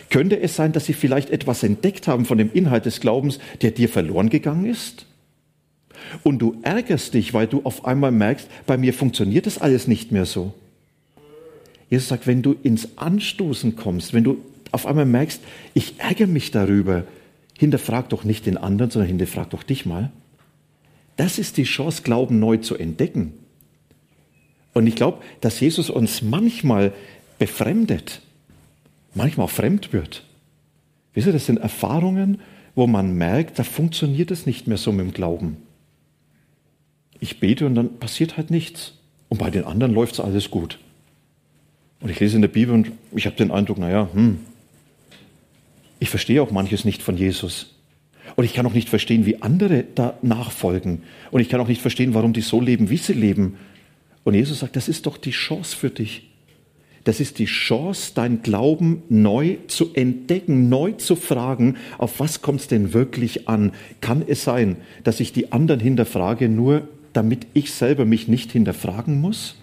Könnte 0.10 0.39
es 0.39 0.55
sein, 0.55 0.72
dass 0.72 0.86
sie 0.86 0.93
vielleicht 0.93 1.29
etwas 1.29 1.63
entdeckt 1.63 2.07
haben 2.07 2.25
von 2.25 2.38
dem 2.38 2.51
Inhalt 2.51 2.86
des 2.86 3.00
Glaubens, 3.00 3.39
der 3.62 3.72
dir 3.72 3.89
verloren 3.89 4.29
gegangen 4.29 4.65
ist? 4.65 5.05
Und 6.24 6.39
du 6.39 6.57
ärgerst 6.63 7.13
dich, 7.13 7.34
weil 7.34 7.48
du 7.48 7.62
auf 7.63 7.86
einmal 7.86 8.12
merkst, 8.12 8.48
bei 8.65 8.77
mir 8.77 8.93
funktioniert 8.93 9.45
das 9.45 9.57
alles 9.57 9.88
nicht 9.88 10.12
mehr 10.12 10.25
so. 10.25 10.53
Jesus 11.89 12.07
sagt, 12.07 12.27
wenn 12.27 12.41
du 12.41 12.55
ins 12.63 12.98
Anstoßen 12.98 13.75
kommst, 13.75 14.13
wenn 14.13 14.24
du 14.24 14.38
auf 14.72 14.86
einmal 14.86 15.05
merkst, 15.05 15.41
ich 15.74 16.00
ärgere 16.00 16.27
mich 16.27 16.51
darüber, 16.51 17.05
hinterfrag 17.57 18.10
doch 18.10 18.24
nicht 18.24 18.45
den 18.45 18.57
anderen, 18.57 18.91
sondern 18.91 19.07
hinterfrag 19.07 19.51
doch 19.51 19.63
dich 19.63 19.86
mal. 19.86 20.12
Das 21.15 21.39
ist 21.39 21.57
die 21.57 21.63
Chance, 21.63 22.01
Glauben 22.01 22.39
neu 22.39 22.57
zu 22.57 22.75
entdecken. 22.75 23.34
Und 24.74 24.88
ich 24.88 24.95
glaube, 24.95 25.19
dass 25.39 25.62
Jesus 25.62 25.89
uns 25.89 26.22
manchmal 26.22 26.91
befremdet, 27.38 28.22
manchmal 29.13 29.48
fremd 29.48 29.94
wird. 29.94 30.24
Wisst 31.13 31.27
ihr, 31.27 31.34
das 31.34 31.46
sind 31.46 31.60
Erfahrungen, 31.60 32.42
wo 32.75 32.88
man 32.88 33.15
merkt, 33.15 33.58
da 33.58 33.63
funktioniert 33.63 34.32
es 34.32 34.46
nicht 34.46 34.68
mehr 34.68 34.77
so 34.77 34.92
mit 34.92 35.06
dem 35.06 35.13
Glauben. 35.13 35.58
Ich 37.20 37.39
bete 37.39 37.65
und 37.65 37.75
dann 37.75 37.98
passiert 37.98 38.38
halt 38.38 38.51
nichts. 38.51 38.94
Und 39.30 39.39
bei 39.39 39.50
den 39.50 39.63
anderen 39.63 39.94
läuft 39.94 40.13
es 40.13 40.20
alles 40.20 40.51
gut. 40.51 40.80
Und 42.01 42.10
ich 42.10 42.20
lese 42.20 42.36
in 42.36 42.42
der 42.42 42.50
Bibel 42.50 42.74
und 42.74 42.92
ich 43.15 43.25
habe 43.25 43.36
den 43.36 43.51
Eindruck, 43.51 43.77
naja, 43.77 44.10
hm, 44.13 44.39
ich 46.00 46.10
verstehe 46.10 46.42
auch 46.42 46.51
manches 46.51 46.86
nicht 46.86 47.01
von 47.01 47.18
Jesus. 47.18 47.74
Und 48.36 48.44
ich 48.44 48.54
kann 48.54 48.65
auch 48.65 48.74
nicht 48.74 48.89
verstehen, 48.89 49.25
wie 49.25 49.42
andere 49.42 49.86
da 49.96 50.18
nachfolgen. 50.22 51.04
Und 51.32 51.42
ich 51.42 51.50
kann 51.50 51.62
auch 51.62 51.68
nicht 51.68 51.82
verstehen, 51.82 52.13
warum 52.13 52.34
die 52.34 52.42
so 52.42 52.60
leben, 52.60 52.89
wie 52.89 52.98
sie 52.98 53.13
leben. 53.13 53.58
Und 54.24 54.34
Jesus 54.34 54.60
sagt, 54.60 54.75
das 54.75 54.89
ist 54.89 55.06
doch 55.06 55.18
die 55.18 55.32
Chance 55.32 55.75
für 55.75 55.89
dich. 55.89 56.30
Das 57.06 57.20
ist 57.20 57.38
die 57.38 57.46
Chance, 57.46 58.14
dein 58.16 58.42
Glauben 58.42 59.04
neu 59.10 59.58
zu 59.68 59.94
entdecken, 59.94 60.70
neu 60.70 60.94
zu 60.94 61.16
fragen, 61.16 61.78
auf 62.00 62.20
was 62.20 62.42
kommt 62.42 62.62
es 62.62 62.68
denn 62.68 62.94
wirklich 62.94 63.48
an? 63.48 63.74
Kann 64.02 64.24
es 64.28 64.44
sein, 64.44 64.78
dass 65.04 65.20
ich 65.20 65.32
die 65.32 65.52
anderen 65.52 65.80
hinterfrage, 65.80 66.50
nur 66.50 66.88
damit 67.14 67.46
ich 67.54 67.72
selber 67.72 68.06
mich 68.06 68.28
nicht 68.28 68.52
hinterfragen 68.52 69.22
muss? 69.22 69.56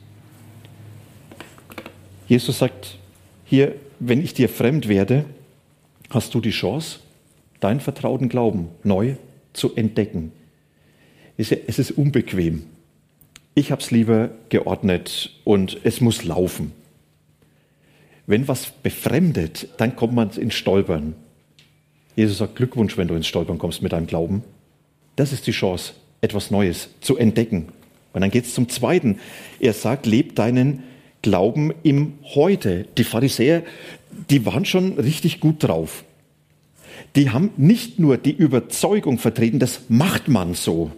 Jesus 2.28 2.60
sagt 2.60 2.96
hier, 3.44 3.74
wenn 3.98 4.22
ich 4.22 4.34
dir 4.34 4.48
fremd 4.48 4.86
werde, 4.86 5.24
hast 6.10 6.34
du 6.34 6.40
die 6.40 6.50
Chance, 6.50 7.00
deinen 7.58 7.80
vertrauten 7.80 8.28
Glauben 8.28 8.68
neu 8.84 9.16
zu 9.52 9.74
entdecken. 9.74 10.30
Es 11.36 11.50
ist 11.50 11.90
unbequem. 11.90 12.66
Ich 13.54 13.72
habe 13.72 13.82
es 13.82 13.90
lieber 13.90 14.30
geordnet 14.48 15.32
und 15.42 15.80
es 15.82 16.00
muss 16.00 16.22
laufen. 16.22 16.72
Wenn 18.26 18.48
was 18.48 18.70
befremdet, 18.70 19.68
dann 19.78 19.96
kommt 19.96 20.14
man 20.14 20.30
ins 20.30 20.54
Stolpern. 20.54 21.14
Jesus 22.14 22.38
sagt 22.38 22.56
Glückwunsch, 22.56 22.96
wenn 22.96 23.08
du 23.08 23.14
ins 23.14 23.26
Stolpern 23.26 23.58
kommst 23.58 23.82
mit 23.82 23.92
deinem 23.92 24.06
Glauben. 24.06 24.42
Das 25.16 25.32
ist 25.32 25.46
die 25.46 25.52
Chance, 25.52 25.94
etwas 26.20 26.50
Neues 26.50 26.90
zu 27.00 27.16
entdecken. 27.16 27.68
Und 28.12 28.20
dann 28.20 28.30
geht 28.30 28.44
es 28.44 28.54
zum 28.54 28.68
Zweiten. 28.68 29.18
Er 29.60 29.72
sagt, 29.72 30.06
leb 30.06 30.36
deinen 30.36 30.82
Glauben 31.22 31.72
im 31.82 32.14
Heute. 32.34 32.86
Die 32.98 33.04
Pharisäer, 33.04 33.62
die 34.30 34.44
waren 34.44 34.64
schon 34.64 34.98
richtig 34.98 35.40
gut 35.40 35.62
drauf. 35.62 36.04
Die 37.16 37.30
haben 37.30 37.50
nicht 37.56 37.98
nur 37.98 38.18
die 38.18 38.32
Überzeugung 38.32 39.18
vertreten, 39.18 39.58
das 39.58 39.82
macht 39.88 40.28
man 40.28 40.54
so 40.54 40.92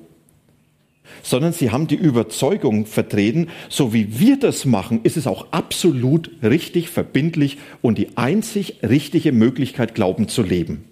sondern 1.22 1.52
sie 1.52 1.70
haben 1.70 1.86
die 1.86 1.94
Überzeugung 1.94 2.86
vertreten, 2.86 3.48
so 3.68 3.92
wie 3.92 4.18
wir 4.18 4.38
das 4.38 4.64
machen, 4.64 5.00
ist 5.02 5.16
es 5.16 5.26
auch 5.26 5.52
absolut 5.52 6.30
richtig, 6.42 6.88
verbindlich 6.88 7.58
und 7.82 7.98
die 7.98 8.16
einzig 8.16 8.78
richtige 8.82 9.32
Möglichkeit, 9.32 9.94
Glauben 9.94 10.28
zu 10.28 10.42
leben. 10.42 10.84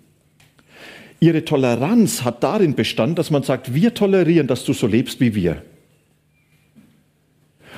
Ihre 1.21 1.45
Toleranz 1.45 2.25
hat 2.25 2.43
darin 2.43 2.75
bestanden, 2.75 3.15
dass 3.15 3.31
man 3.31 3.43
sagt, 3.43 3.75
wir 3.75 3.95
tolerieren, 3.95 4.49
dass 4.49 4.65
du 4.65 4.73
so 4.73 4.87
lebst 4.87 5.21
wie 5.21 5.35
wir. 5.35 5.63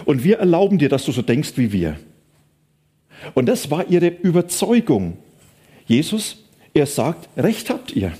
Und 0.04 0.24
wir 0.24 0.38
erlauben 0.38 0.78
dir, 0.78 0.88
dass 0.88 1.04
du 1.04 1.12
so 1.12 1.22
denkst 1.22 1.52
wie 1.56 1.72
wir. 1.72 1.98
Und 3.34 3.46
das 3.46 3.70
war 3.70 3.88
ihre 3.88 4.08
Überzeugung. 4.08 5.18
Jesus, 5.86 6.44
er 6.72 6.86
sagt, 6.86 7.28
Recht 7.36 7.70
habt 7.70 7.94
ihr. 7.94 8.12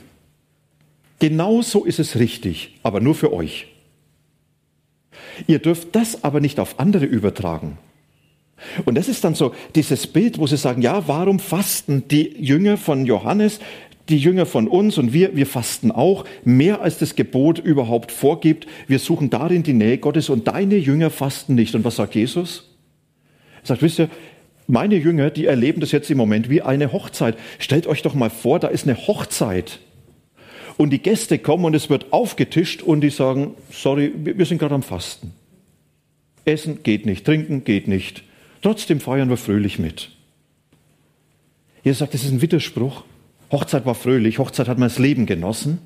Genau 1.19 1.62
so 1.62 1.85
ist 1.85 1.99
es 1.99 2.16
richtig, 2.16 2.75
aber 2.83 3.00
nur 3.00 3.14
für 3.14 3.33
euch. 3.33 3.66
Ihr 5.47 5.59
dürft 5.59 5.95
das 5.95 6.25
aber 6.25 6.41
nicht 6.41 6.61
auf 6.61 6.79
andere 6.79 7.05
übertragen. 7.05 7.79
Und 8.85 8.97
das 8.97 9.09
ist 9.09 9.25
dann 9.25 9.35
so 9.35 9.55
dieses 9.75 10.07
Bild, 10.07 10.38
wo 10.38 10.47
sie 10.47 10.57
sagen, 10.57 10.83
ja, 10.83 11.07
warum 11.07 11.38
fasten 11.38 12.07
die 12.09 12.37
Jünger 12.38 12.76
von 12.76 13.05
Johannes, 13.05 13.61
die 14.09 14.19
Jünger 14.19 14.47
von 14.47 14.69
uns 14.69 14.99
und 14.99 15.12
wir, 15.12 15.35
wir 15.35 15.47
fasten 15.47 15.91
auch 15.91 16.25
mehr 16.45 16.83
als 16.83 16.99
das 16.99 17.17
Gebot 17.17 17.59
überhaupt 17.59 18.12
vorgibt. 18.12 18.67
Wir 18.87 18.99
suchen 18.99 19.31
darin 19.31 19.62
die 19.62 19.73
Nähe 19.73 19.99
Gottes 19.99 20.29
und 20.29 20.47
deine 20.47 20.76
Jünger 20.76 21.11
fasten 21.11 21.55
nicht. 21.55 21.75
Und 21.75 21.85
was 21.85 21.97
sagt 21.97 22.14
Jesus? 22.14 22.71
Er 23.62 23.69
sagt, 23.69 23.83
wisst 23.83 23.99
ihr, 23.99 24.11
meine 24.67 24.97
Jünger, 24.97 25.31
die 25.31 25.47
erleben 25.47 25.81
das 25.81 25.93
jetzt 25.93 26.11
im 26.11 26.19
Moment 26.19 26.50
wie 26.50 26.62
eine 26.62 26.93
Hochzeit. 26.93 27.37
Stellt 27.59 27.87
euch 27.87 28.03
doch 28.03 28.14
mal 28.14 28.31
vor, 28.31 28.59
da 28.59 28.69
ist 28.69 28.87
eine 28.87 28.97
Hochzeit 28.97 29.81
und 30.76 30.90
die 30.90 30.99
Gäste 30.99 31.38
kommen 31.38 31.64
und 31.64 31.75
es 31.75 31.90
wird 31.90 32.12
aufgetischt 32.12 32.83
und 32.83 33.00
die 33.00 33.11
sagen, 33.11 33.54
sorry, 33.71 34.12
wir 34.14 34.47
sind 34.47 34.59
gerade 34.59 34.75
am 34.75 34.83
Fasten. 34.83 35.33
Essen 36.45 36.83
geht 36.83 37.07
nicht, 37.07 37.25
trinken 37.25 37.64
geht 37.64 37.88
nicht. 37.88 38.23
Trotzdem 38.62 39.00
feiern 39.00 39.28
wir 39.28 39.37
fröhlich 39.37 39.78
mit. 39.78 40.11
Jesus 41.83 41.99
sagt, 41.99 42.14
das 42.14 42.25
ist 42.25 42.33
ein 42.33 42.43
Widerspruch. 42.43 43.04
Hochzeit 43.52 43.87
war 43.87 43.95
fröhlich, 43.95 44.38
Hochzeit 44.38 44.69
hat 44.69 44.78
man 44.78 44.88
das 44.88 44.99
Leben 44.99 45.26
genossen. 45.26 45.78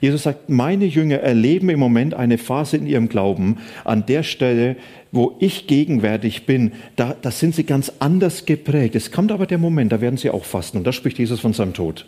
Jesus 0.00 0.24
sagt, 0.24 0.50
meine 0.50 0.84
Jünger 0.84 1.20
erleben 1.20 1.70
im 1.70 1.78
Moment 1.78 2.12
eine 2.12 2.36
Phase 2.38 2.76
in 2.76 2.86
ihrem 2.86 3.08
Glauben, 3.08 3.58
an 3.84 4.04
der 4.04 4.24
Stelle, 4.24 4.76
wo 5.10 5.36
ich 5.40 5.66
gegenwärtig 5.66 6.44
bin, 6.44 6.72
da, 6.96 7.16
da 7.22 7.30
sind 7.30 7.54
sie 7.54 7.64
ganz 7.64 7.92
anders 7.98 8.44
geprägt. 8.44 8.94
Es 8.94 9.10
kommt 9.10 9.32
aber 9.32 9.46
der 9.46 9.58
Moment, 9.58 9.92
da 9.92 10.02
werden 10.02 10.18
sie 10.18 10.30
auch 10.30 10.44
fasten. 10.44 10.78
Und 10.78 10.84
da 10.86 10.92
spricht 10.92 11.18
Jesus 11.18 11.40
von 11.40 11.54
seinem 11.54 11.72
Tod. 11.72 12.04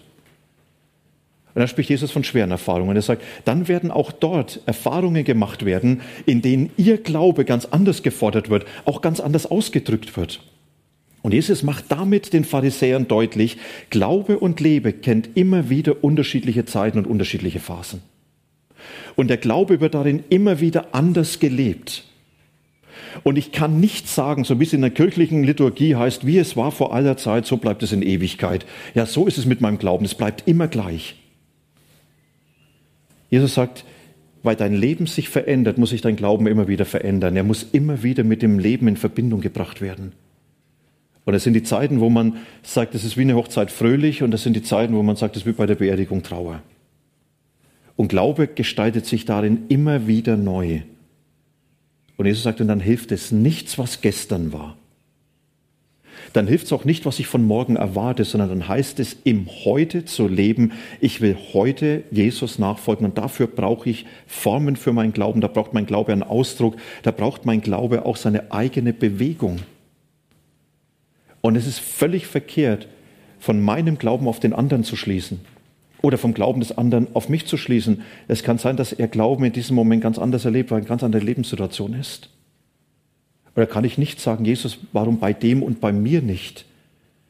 Und 1.58 1.62
da 1.62 1.66
spricht 1.66 1.90
Jesus 1.90 2.12
von 2.12 2.22
schweren 2.22 2.52
Erfahrungen. 2.52 2.94
Er 2.94 3.02
sagt, 3.02 3.24
dann 3.44 3.66
werden 3.66 3.90
auch 3.90 4.12
dort 4.12 4.60
Erfahrungen 4.66 5.24
gemacht 5.24 5.64
werden, 5.64 6.02
in 6.24 6.40
denen 6.40 6.70
ihr 6.76 6.98
Glaube 6.98 7.44
ganz 7.44 7.64
anders 7.64 8.04
gefordert 8.04 8.48
wird, 8.48 8.64
auch 8.84 9.00
ganz 9.00 9.18
anders 9.18 9.44
ausgedrückt 9.44 10.16
wird. 10.16 10.40
Und 11.20 11.34
Jesus 11.34 11.64
macht 11.64 11.86
damit 11.88 12.32
den 12.32 12.44
Pharisäern 12.44 13.08
deutlich, 13.08 13.56
Glaube 13.90 14.38
und 14.38 14.60
Lebe 14.60 14.92
kennt 14.92 15.30
immer 15.36 15.68
wieder 15.68 16.04
unterschiedliche 16.04 16.64
Zeiten 16.64 16.96
und 16.96 17.08
unterschiedliche 17.08 17.58
Phasen. 17.58 18.02
Und 19.16 19.26
der 19.26 19.38
Glaube 19.38 19.80
wird 19.80 19.94
darin 19.94 20.22
immer 20.28 20.60
wieder 20.60 20.94
anders 20.94 21.40
gelebt. 21.40 22.04
Und 23.24 23.36
ich 23.36 23.50
kann 23.50 23.80
nicht 23.80 24.06
sagen, 24.06 24.44
so 24.44 24.60
wie 24.60 24.64
es 24.64 24.72
in 24.72 24.82
der 24.82 24.90
kirchlichen 24.90 25.42
Liturgie 25.42 25.96
heißt, 25.96 26.24
wie 26.24 26.38
es 26.38 26.56
war 26.56 26.70
vor 26.70 26.94
aller 26.94 27.16
Zeit, 27.16 27.46
so 27.46 27.56
bleibt 27.56 27.82
es 27.82 27.90
in 27.90 28.02
Ewigkeit. 28.02 28.64
Ja, 28.94 29.06
so 29.06 29.26
ist 29.26 29.38
es 29.38 29.44
mit 29.44 29.60
meinem 29.60 29.78
Glauben. 29.78 30.04
Es 30.04 30.14
bleibt 30.14 30.46
immer 30.46 30.68
gleich. 30.68 31.16
Jesus 33.30 33.54
sagt, 33.54 33.84
weil 34.42 34.56
dein 34.56 34.74
Leben 34.74 35.06
sich 35.06 35.28
verändert, 35.28 35.78
muss 35.78 35.90
sich 35.90 36.00
dein 36.00 36.16
Glauben 36.16 36.46
immer 36.46 36.68
wieder 36.68 36.84
verändern. 36.84 37.36
Er 37.36 37.44
muss 37.44 37.66
immer 37.72 38.02
wieder 38.02 38.24
mit 38.24 38.40
dem 38.40 38.58
Leben 38.58 38.88
in 38.88 38.96
Verbindung 38.96 39.40
gebracht 39.40 39.80
werden. 39.80 40.12
Und 41.24 41.34
das 41.34 41.44
sind 41.44 41.52
die 41.54 41.62
Zeiten, 41.62 42.00
wo 42.00 42.08
man 42.08 42.38
sagt, 42.62 42.94
es 42.94 43.04
ist 43.04 43.18
wie 43.18 43.22
eine 43.22 43.34
Hochzeit 43.34 43.70
fröhlich 43.70 44.22
und 44.22 44.30
das 44.30 44.44
sind 44.44 44.54
die 44.54 44.62
Zeiten, 44.62 44.94
wo 44.94 45.02
man 45.02 45.16
sagt, 45.16 45.36
es 45.36 45.42
ist 45.42 45.46
wie 45.46 45.52
bei 45.52 45.66
der 45.66 45.74
Beerdigung 45.74 46.22
Trauer. 46.22 46.62
Und 47.96 48.08
Glaube 48.08 48.46
gestaltet 48.46 49.04
sich 49.04 49.26
darin 49.26 49.64
immer 49.68 50.06
wieder 50.06 50.36
neu. 50.36 50.80
Und 52.16 52.26
Jesus 52.26 52.44
sagt, 52.44 52.60
und 52.62 52.68
dann 52.68 52.80
hilft 52.80 53.12
es 53.12 53.32
nichts, 53.32 53.76
was 53.76 54.00
gestern 54.00 54.52
war 54.52 54.77
dann 56.32 56.46
hilft 56.46 56.66
es 56.66 56.72
auch 56.72 56.84
nicht, 56.84 57.06
was 57.06 57.18
ich 57.18 57.26
von 57.26 57.44
morgen 57.44 57.76
erwarte, 57.76 58.24
sondern 58.24 58.50
dann 58.50 58.68
heißt 58.68 59.00
es, 59.00 59.16
im 59.24 59.46
Heute 59.64 60.04
zu 60.04 60.28
leben. 60.28 60.72
Ich 61.00 61.20
will 61.20 61.36
heute 61.52 62.04
Jesus 62.10 62.58
nachfolgen 62.58 63.06
und 63.06 63.18
dafür 63.18 63.46
brauche 63.46 63.88
ich 63.88 64.06
Formen 64.26 64.76
für 64.76 64.92
meinen 64.92 65.12
Glauben. 65.12 65.40
Da 65.40 65.48
braucht 65.48 65.74
mein 65.74 65.86
Glaube 65.86 66.12
einen 66.12 66.22
Ausdruck. 66.22 66.76
Da 67.02 67.10
braucht 67.10 67.46
mein 67.46 67.60
Glaube 67.60 68.04
auch 68.04 68.16
seine 68.16 68.52
eigene 68.52 68.92
Bewegung. 68.92 69.60
Und 71.40 71.56
es 71.56 71.66
ist 71.66 71.78
völlig 71.78 72.26
verkehrt, 72.26 72.88
von 73.38 73.60
meinem 73.60 73.98
Glauben 73.98 74.26
auf 74.28 74.40
den 74.40 74.52
anderen 74.52 74.84
zu 74.84 74.96
schließen 74.96 75.40
oder 76.02 76.18
vom 76.18 76.34
Glauben 76.34 76.60
des 76.60 76.76
anderen 76.76 77.08
auf 77.14 77.28
mich 77.28 77.46
zu 77.46 77.56
schließen. 77.56 78.02
Es 78.26 78.42
kann 78.42 78.58
sein, 78.58 78.76
dass 78.76 78.92
er 78.92 79.08
Glauben 79.08 79.44
in 79.44 79.52
diesem 79.52 79.76
Moment 79.76 80.02
ganz 80.02 80.18
anders 80.18 80.44
erlebt, 80.44 80.70
weil 80.70 80.78
eine 80.78 80.88
ganz 80.88 81.02
andere 81.02 81.24
Lebenssituation 81.24 81.94
ist. 81.94 82.30
Oder 83.58 83.66
kann 83.66 83.82
ich 83.82 83.98
nicht 83.98 84.20
sagen, 84.20 84.44
Jesus, 84.44 84.78
warum 84.92 85.18
bei 85.18 85.32
dem 85.32 85.64
und 85.64 85.80
bei 85.80 85.92
mir 85.92 86.22
nicht? 86.22 86.64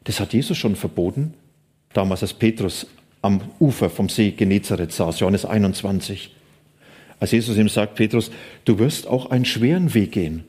Das 0.03 0.19
hat 0.19 0.31
Jesus 0.31 0.59
schon 0.59 0.75
verboten. 0.75 1.33
Damals, 1.93 2.21
als 2.21 2.35
Petrus 2.35 2.85
am 3.23 3.41
Ufer 3.59 3.89
vom 3.89 4.09
See 4.09 4.29
Genezareth 4.29 4.91
saß, 4.91 5.21
Johannes 5.21 5.43
21. 5.43 6.35
Als 7.19 7.31
Jesus 7.31 7.57
ihm 7.57 7.67
sagt, 7.67 7.95
Petrus, 7.95 8.29
du 8.65 8.77
wirst 8.77 9.07
auch 9.07 9.31
einen 9.31 9.43
schweren 9.43 9.95
Weg 9.95 10.11
gehen. 10.11 10.43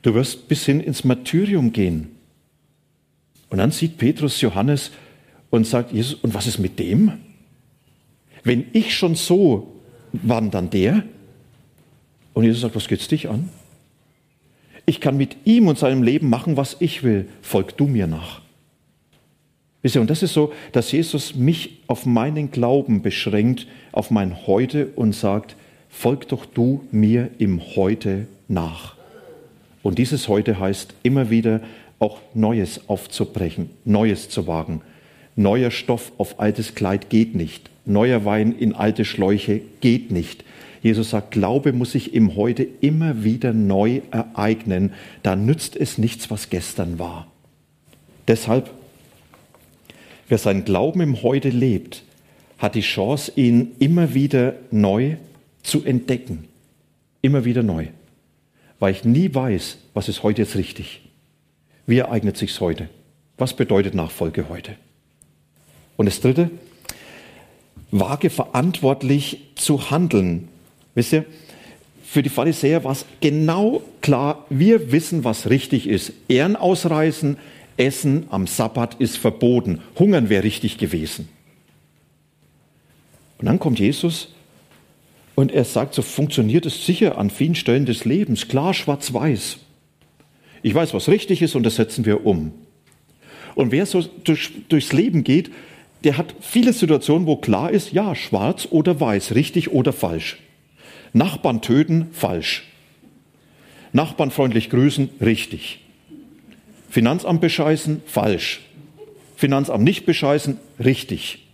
Du 0.00 0.14
wirst 0.14 0.48
bis 0.48 0.64
hin 0.64 0.80
ins 0.80 1.04
Martyrium 1.04 1.74
gehen. 1.74 2.08
Und 3.50 3.58
dann 3.58 3.72
sieht 3.72 3.98
Petrus 3.98 4.40
Johannes 4.40 4.90
und 5.50 5.66
sagt, 5.66 5.92
Jesus, 5.92 6.14
und 6.14 6.32
was 6.32 6.46
ist 6.46 6.60
mit 6.60 6.78
dem? 6.78 7.12
Wenn 8.42 8.64
ich 8.72 8.96
schon 8.96 9.16
so, 9.16 9.82
wann 10.14 10.50
dann 10.50 10.70
der? 10.70 11.02
Und 12.32 12.44
Jesus 12.44 12.62
sagt, 12.62 12.74
was 12.74 12.88
geht's 12.88 13.08
dich 13.08 13.28
an? 13.28 13.50
Ich 14.88 15.02
kann 15.02 15.18
mit 15.18 15.36
ihm 15.44 15.68
und 15.68 15.78
seinem 15.78 16.02
Leben 16.02 16.30
machen, 16.30 16.56
was 16.56 16.78
ich 16.80 17.02
will. 17.02 17.28
Folg 17.42 17.76
du 17.76 17.86
mir 17.86 18.06
nach. 18.06 18.40
Wisst 19.82 19.96
ihr, 19.96 20.00
und 20.00 20.08
das 20.08 20.22
ist 20.22 20.32
so, 20.32 20.50
dass 20.72 20.90
Jesus 20.90 21.34
mich 21.34 21.80
auf 21.88 22.06
meinen 22.06 22.50
Glauben 22.50 23.02
beschränkt, 23.02 23.66
auf 23.92 24.10
mein 24.10 24.46
Heute 24.46 24.86
und 24.96 25.14
sagt, 25.14 25.56
folg 25.90 26.28
doch 26.28 26.46
du 26.46 26.86
mir 26.90 27.28
im 27.36 27.60
Heute 27.76 28.28
nach. 28.48 28.96
Und 29.82 29.98
dieses 29.98 30.26
Heute 30.26 30.58
heißt 30.58 30.94
immer 31.02 31.28
wieder 31.28 31.60
auch 31.98 32.20
Neues 32.32 32.88
aufzubrechen, 32.88 33.68
Neues 33.84 34.30
zu 34.30 34.46
wagen. 34.46 34.80
Neuer 35.36 35.70
Stoff 35.70 36.12
auf 36.16 36.40
altes 36.40 36.74
Kleid 36.74 37.10
geht 37.10 37.34
nicht. 37.34 37.68
Neuer 37.84 38.24
Wein 38.24 38.52
in 38.58 38.74
alte 38.74 39.04
Schläuche 39.04 39.60
geht 39.82 40.10
nicht. 40.10 40.44
Jesus 40.82 41.10
sagt, 41.10 41.32
Glaube 41.32 41.72
muss 41.72 41.92
sich 41.92 42.14
im 42.14 42.36
Heute 42.36 42.66
immer 42.80 43.24
wieder 43.24 43.52
neu 43.52 44.00
ereignen. 44.10 44.92
Da 45.22 45.36
nützt 45.36 45.76
es 45.76 45.98
nichts, 45.98 46.30
was 46.30 46.50
gestern 46.50 46.98
war. 46.98 47.26
Deshalb, 48.28 48.70
wer 50.28 50.38
sein 50.38 50.64
Glauben 50.64 51.00
im 51.00 51.22
Heute 51.22 51.48
lebt, 51.48 52.04
hat 52.58 52.74
die 52.74 52.80
Chance, 52.80 53.32
ihn 53.36 53.72
immer 53.78 54.14
wieder 54.14 54.54
neu 54.70 55.16
zu 55.62 55.84
entdecken. 55.84 56.44
Immer 57.22 57.44
wieder 57.44 57.62
neu. 57.62 57.86
Weil 58.78 58.92
ich 58.92 59.04
nie 59.04 59.34
weiß, 59.34 59.78
was 59.94 60.08
ist 60.08 60.22
heute 60.22 60.42
jetzt 60.42 60.56
richtig. 60.56 61.02
Wie 61.86 61.98
ereignet 61.98 62.36
sich's 62.36 62.60
heute? 62.60 62.88
Was 63.38 63.54
bedeutet 63.54 63.94
Nachfolge 63.94 64.48
heute? 64.48 64.74
Und 65.96 66.06
das 66.06 66.20
dritte, 66.20 66.50
wage 67.90 68.30
verantwortlich 68.30 69.52
zu 69.54 69.90
handeln. 69.90 70.48
Wisst 70.98 71.12
ihr, 71.12 71.26
für 72.02 72.24
die 72.24 72.28
Pharisäer 72.28 72.82
war 72.82 72.90
es 72.90 73.06
genau 73.20 73.82
klar, 74.00 74.46
wir 74.50 74.90
wissen, 74.90 75.22
was 75.22 75.48
richtig 75.48 75.86
ist. 75.86 76.12
Ehren 76.26 76.56
ausreißen, 76.56 77.36
Essen 77.76 78.26
am 78.30 78.48
Sabbat 78.48 78.96
ist 78.98 79.16
verboten. 79.16 79.80
Hungern 79.96 80.28
wäre 80.28 80.42
richtig 80.42 80.76
gewesen. 80.76 81.28
Und 83.38 83.46
dann 83.46 83.60
kommt 83.60 83.78
Jesus 83.78 84.34
und 85.36 85.52
er 85.52 85.62
sagt, 85.62 85.94
so 85.94 86.02
funktioniert 86.02 86.66
es 86.66 86.84
sicher 86.84 87.16
an 87.16 87.30
vielen 87.30 87.54
Stellen 87.54 87.86
des 87.86 88.04
Lebens, 88.04 88.48
klar 88.48 88.74
schwarz-weiß. 88.74 89.58
Ich 90.64 90.74
weiß, 90.74 90.94
was 90.94 91.08
richtig 91.08 91.42
ist 91.42 91.54
und 91.54 91.62
das 91.62 91.76
setzen 91.76 92.06
wir 92.06 92.26
um. 92.26 92.50
Und 93.54 93.70
wer 93.70 93.86
so 93.86 94.02
durch, 94.24 94.50
durchs 94.68 94.92
Leben 94.92 95.22
geht, 95.22 95.52
der 96.02 96.18
hat 96.18 96.34
viele 96.40 96.72
Situationen, 96.72 97.28
wo 97.28 97.36
klar 97.36 97.70
ist, 97.70 97.92
ja, 97.92 98.16
schwarz 98.16 98.66
oder 98.68 98.98
weiß, 98.98 99.36
richtig 99.36 99.70
oder 99.70 99.92
falsch. 99.92 100.38
Nachbarn 101.12 101.62
töten, 101.62 102.08
falsch. 102.12 102.64
Nachbarn 103.92 104.30
freundlich 104.30 104.70
grüßen, 104.70 105.10
richtig. 105.20 105.80
Finanzamt 106.90 107.40
bescheißen, 107.40 108.02
falsch. 108.06 108.60
Finanzamt 109.36 109.84
nicht 109.84 110.04
bescheißen, 110.06 110.58
richtig. 110.82 111.46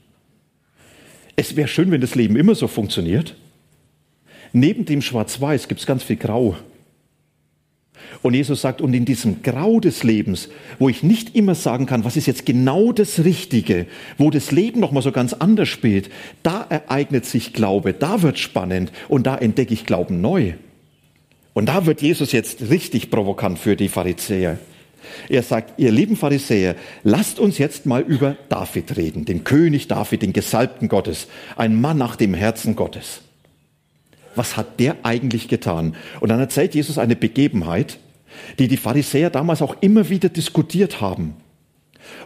Es 1.36 1.56
wäre 1.56 1.68
schön, 1.68 1.90
wenn 1.90 2.00
das 2.00 2.14
Leben 2.14 2.36
immer 2.36 2.54
so 2.54 2.68
funktioniert. 2.68 3.34
Neben 4.52 4.84
dem 4.84 5.02
Schwarz-Weiß 5.02 5.68
gibt 5.68 5.80
es 5.80 5.86
ganz 5.86 6.02
viel 6.02 6.16
Grau. 6.16 6.56
Und 8.22 8.34
Jesus 8.34 8.62
sagt, 8.62 8.80
und 8.80 8.94
in 8.94 9.04
diesem 9.04 9.42
Grau 9.42 9.80
des 9.80 10.02
Lebens, 10.02 10.48
wo 10.78 10.88
ich 10.88 11.02
nicht 11.02 11.36
immer 11.36 11.54
sagen 11.54 11.86
kann, 11.86 12.04
was 12.04 12.16
ist 12.16 12.26
jetzt 12.26 12.46
genau 12.46 12.92
das 12.92 13.24
Richtige, 13.24 13.86
wo 14.18 14.30
das 14.30 14.50
Leben 14.50 14.80
nochmal 14.80 15.02
so 15.02 15.12
ganz 15.12 15.32
anders 15.32 15.68
spielt, 15.68 16.10
da 16.42 16.64
ereignet 16.68 17.26
sich 17.26 17.52
Glaube, 17.52 17.92
da 17.92 18.22
wird 18.22 18.38
spannend 18.38 18.92
und 19.08 19.26
da 19.26 19.36
entdecke 19.36 19.74
ich 19.74 19.86
Glauben 19.86 20.20
neu. 20.20 20.54
Und 21.52 21.66
da 21.66 21.86
wird 21.86 22.02
Jesus 22.02 22.32
jetzt 22.32 22.70
richtig 22.70 23.10
provokant 23.10 23.58
für 23.58 23.76
die 23.76 23.88
Pharisäer. 23.88 24.58
Er 25.28 25.42
sagt, 25.42 25.78
ihr 25.78 25.92
lieben 25.92 26.16
Pharisäer, 26.16 26.76
lasst 27.02 27.38
uns 27.38 27.58
jetzt 27.58 27.84
mal 27.84 28.02
über 28.02 28.36
David 28.48 28.96
reden, 28.96 29.24
den 29.24 29.44
König 29.44 29.86
David, 29.86 30.22
den 30.22 30.32
Gesalbten 30.32 30.88
Gottes, 30.88 31.28
ein 31.56 31.80
Mann 31.80 31.98
nach 31.98 32.16
dem 32.16 32.34
Herzen 32.34 32.74
Gottes 32.74 33.20
was 34.36 34.56
hat 34.56 34.80
der 34.80 34.96
eigentlich 35.02 35.48
getan? 35.48 35.96
Und 36.20 36.28
dann 36.28 36.40
erzählt 36.40 36.74
Jesus 36.74 36.98
eine 36.98 37.16
Begebenheit, 37.16 37.98
die 38.58 38.68
die 38.68 38.76
Pharisäer 38.76 39.30
damals 39.30 39.62
auch 39.62 39.76
immer 39.80 40.08
wieder 40.08 40.28
diskutiert 40.28 41.00
haben. 41.00 41.34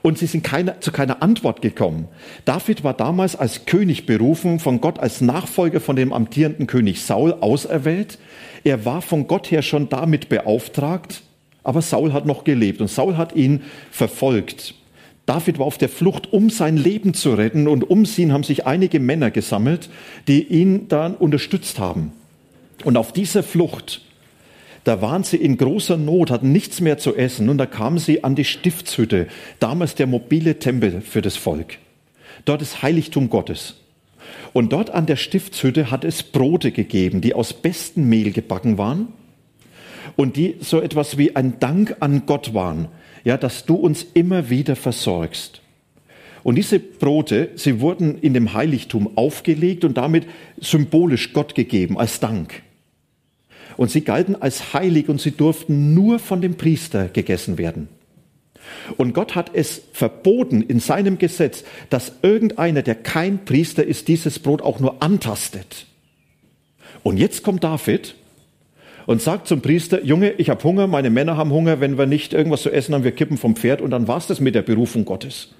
Und 0.02 0.18
sie 0.18 0.26
sind 0.26 0.42
keine, 0.42 0.80
zu 0.80 0.92
keiner 0.92 1.22
Antwort 1.22 1.62
gekommen. 1.62 2.08
David 2.44 2.84
war 2.84 2.94
damals 2.94 3.36
als 3.36 3.64
König 3.64 4.06
berufen, 4.06 4.58
von 4.58 4.80
Gott 4.80 4.98
als 4.98 5.20
Nachfolger 5.20 5.80
von 5.80 5.96
dem 5.96 6.12
amtierenden 6.12 6.66
König 6.66 7.02
Saul 7.02 7.34
auserwählt. 7.40 8.18
Er 8.64 8.84
war 8.84 9.02
von 9.02 9.26
Gott 9.26 9.50
her 9.50 9.62
schon 9.62 9.88
damit 9.88 10.28
beauftragt, 10.28 11.22
aber 11.62 11.82
Saul 11.82 12.12
hat 12.12 12.26
noch 12.26 12.44
gelebt 12.44 12.80
und 12.80 12.88
Saul 12.88 13.16
hat 13.16 13.34
ihn 13.36 13.62
verfolgt. 13.90 14.74
David 15.28 15.58
war 15.58 15.66
auf 15.66 15.76
der 15.76 15.90
Flucht, 15.90 16.32
um 16.32 16.48
sein 16.48 16.78
Leben 16.78 17.12
zu 17.12 17.34
retten 17.34 17.68
und 17.68 17.90
um 17.90 18.06
ihn 18.16 18.32
haben 18.32 18.44
sich 18.44 18.66
einige 18.66 18.98
Männer 18.98 19.30
gesammelt, 19.30 19.90
die 20.26 20.42
ihn 20.42 20.88
dann 20.88 21.14
unterstützt 21.14 21.78
haben. 21.78 22.12
Und 22.82 22.96
auf 22.96 23.12
dieser 23.12 23.42
Flucht, 23.42 24.00
da 24.84 25.02
waren 25.02 25.24
sie 25.24 25.36
in 25.36 25.58
großer 25.58 25.98
Not, 25.98 26.30
hatten 26.30 26.50
nichts 26.50 26.80
mehr 26.80 26.96
zu 26.96 27.14
essen 27.14 27.50
und 27.50 27.58
da 27.58 27.66
kamen 27.66 27.98
sie 27.98 28.24
an 28.24 28.36
die 28.36 28.46
Stiftshütte, 28.46 29.26
damals 29.60 29.94
der 29.94 30.06
mobile 30.06 30.60
Tempel 30.60 31.02
für 31.02 31.20
das 31.20 31.36
Volk. 31.36 31.76
Dort 32.46 32.62
ist 32.62 32.80
Heiligtum 32.80 33.28
Gottes. 33.28 33.74
Und 34.54 34.72
dort 34.72 34.88
an 34.88 35.04
der 35.04 35.16
Stiftshütte 35.16 35.90
hat 35.90 36.04
es 36.04 36.22
Brote 36.22 36.72
gegeben, 36.72 37.20
die 37.20 37.34
aus 37.34 37.52
bestem 37.52 38.08
Mehl 38.08 38.32
gebacken 38.32 38.78
waren 38.78 39.08
und 40.16 40.36
die 40.36 40.56
so 40.60 40.80
etwas 40.80 41.18
wie 41.18 41.36
ein 41.36 41.60
Dank 41.60 41.96
an 42.00 42.22
Gott 42.24 42.54
waren 42.54 42.88
ja, 43.24 43.36
dass 43.36 43.64
du 43.66 43.74
uns 43.74 44.06
immer 44.14 44.50
wieder 44.50 44.76
versorgst. 44.76 45.60
Und 46.44 46.54
diese 46.54 46.78
Brote, 46.78 47.50
sie 47.56 47.80
wurden 47.80 48.18
in 48.18 48.34
dem 48.34 48.54
Heiligtum 48.54 49.16
aufgelegt 49.16 49.84
und 49.84 49.96
damit 49.96 50.26
symbolisch 50.58 51.32
Gott 51.32 51.54
gegeben 51.54 51.98
als 51.98 52.20
Dank. 52.20 52.62
Und 53.76 53.90
sie 53.90 54.02
galten 54.02 54.34
als 54.34 54.72
heilig 54.72 55.08
und 55.08 55.20
sie 55.20 55.32
durften 55.32 55.94
nur 55.94 56.18
von 56.18 56.40
dem 56.40 56.56
Priester 56.56 57.08
gegessen 57.08 57.58
werden. 57.58 57.88
Und 58.96 59.14
Gott 59.14 59.34
hat 59.34 59.50
es 59.54 59.82
verboten 59.92 60.62
in 60.62 60.80
seinem 60.80 61.18
Gesetz, 61.18 61.64
dass 61.90 62.12
irgendeiner, 62.22 62.82
der 62.82 62.94
kein 62.94 63.44
Priester 63.44 63.84
ist, 63.84 64.08
dieses 64.08 64.38
Brot 64.38 64.62
auch 64.62 64.80
nur 64.80 65.02
antastet. 65.02 65.86
Und 67.02 67.16
jetzt 67.18 67.42
kommt 67.42 67.64
David 67.64 68.14
und 69.08 69.22
sagt 69.22 69.48
zum 69.48 69.62
Priester, 69.62 70.04
Junge, 70.04 70.32
ich 70.32 70.50
habe 70.50 70.62
Hunger, 70.62 70.86
meine 70.86 71.08
Männer 71.08 71.38
haben 71.38 71.50
Hunger, 71.50 71.80
wenn 71.80 71.96
wir 71.96 72.04
nicht 72.04 72.34
irgendwas 72.34 72.60
zu 72.60 72.70
essen 72.70 72.94
haben, 72.94 73.04
wir 73.04 73.12
kippen 73.12 73.38
vom 73.38 73.56
Pferd 73.56 73.80
und 73.80 73.90
dann 73.90 74.06
war's 74.06 74.26
das 74.26 74.38
mit 74.38 74.54
der 74.54 74.60
Berufung 74.60 75.06
Gottes. 75.06 75.54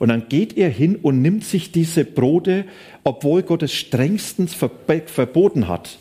Und 0.00 0.08
dann 0.08 0.28
geht 0.28 0.56
er 0.56 0.68
hin 0.68 0.96
und 0.96 1.22
nimmt 1.22 1.44
sich 1.44 1.70
diese 1.70 2.04
Brote, 2.04 2.64
obwohl 3.04 3.44
Gott 3.44 3.62
es 3.62 3.72
strengstens 3.72 4.52
verboten 4.52 5.68
hat. 5.68 5.98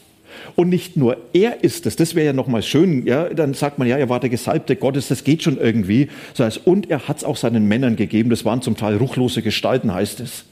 Und 0.55 0.69
nicht 0.69 0.97
nur 0.97 1.17
er 1.33 1.63
ist 1.63 1.85
es, 1.85 1.95
das 1.95 2.15
wäre 2.15 2.25
ja 2.25 2.33
nochmal 2.33 2.63
schön, 2.63 3.05
ja, 3.05 3.29
dann 3.29 3.53
sagt 3.53 3.77
man, 3.77 3.87
ja, 3.87 3.99
er 3.99 4.09
war 4.09 4.19
der 4.19 4.31
Gesalbte 4.31 4.75
Gottes, 4.75 5.09
das 5.09 5.23
geht 5.23 5.43
schon 5.43 5.59
irgendwie. 5.59 6.07
So 6.33 6.45
heißt, 6.45 6.65
und 6.65 6.89
er 6.89 7.07
hat 7.07 7.17
es 7.17 7.23
auch 7.23 7.37
seinen 7.37 7.67
Männern 7.67 7.95
gegeben, 7.95 8.31
das 8.31 8.43
waren 8.43 8.63
zum 8.63 8.75
Teil 8.75 8.95
ruchlose 8.95 9.43
Gestalten, 9.43 9.93
heißt 9.93 10.19
es. 10.19 10.45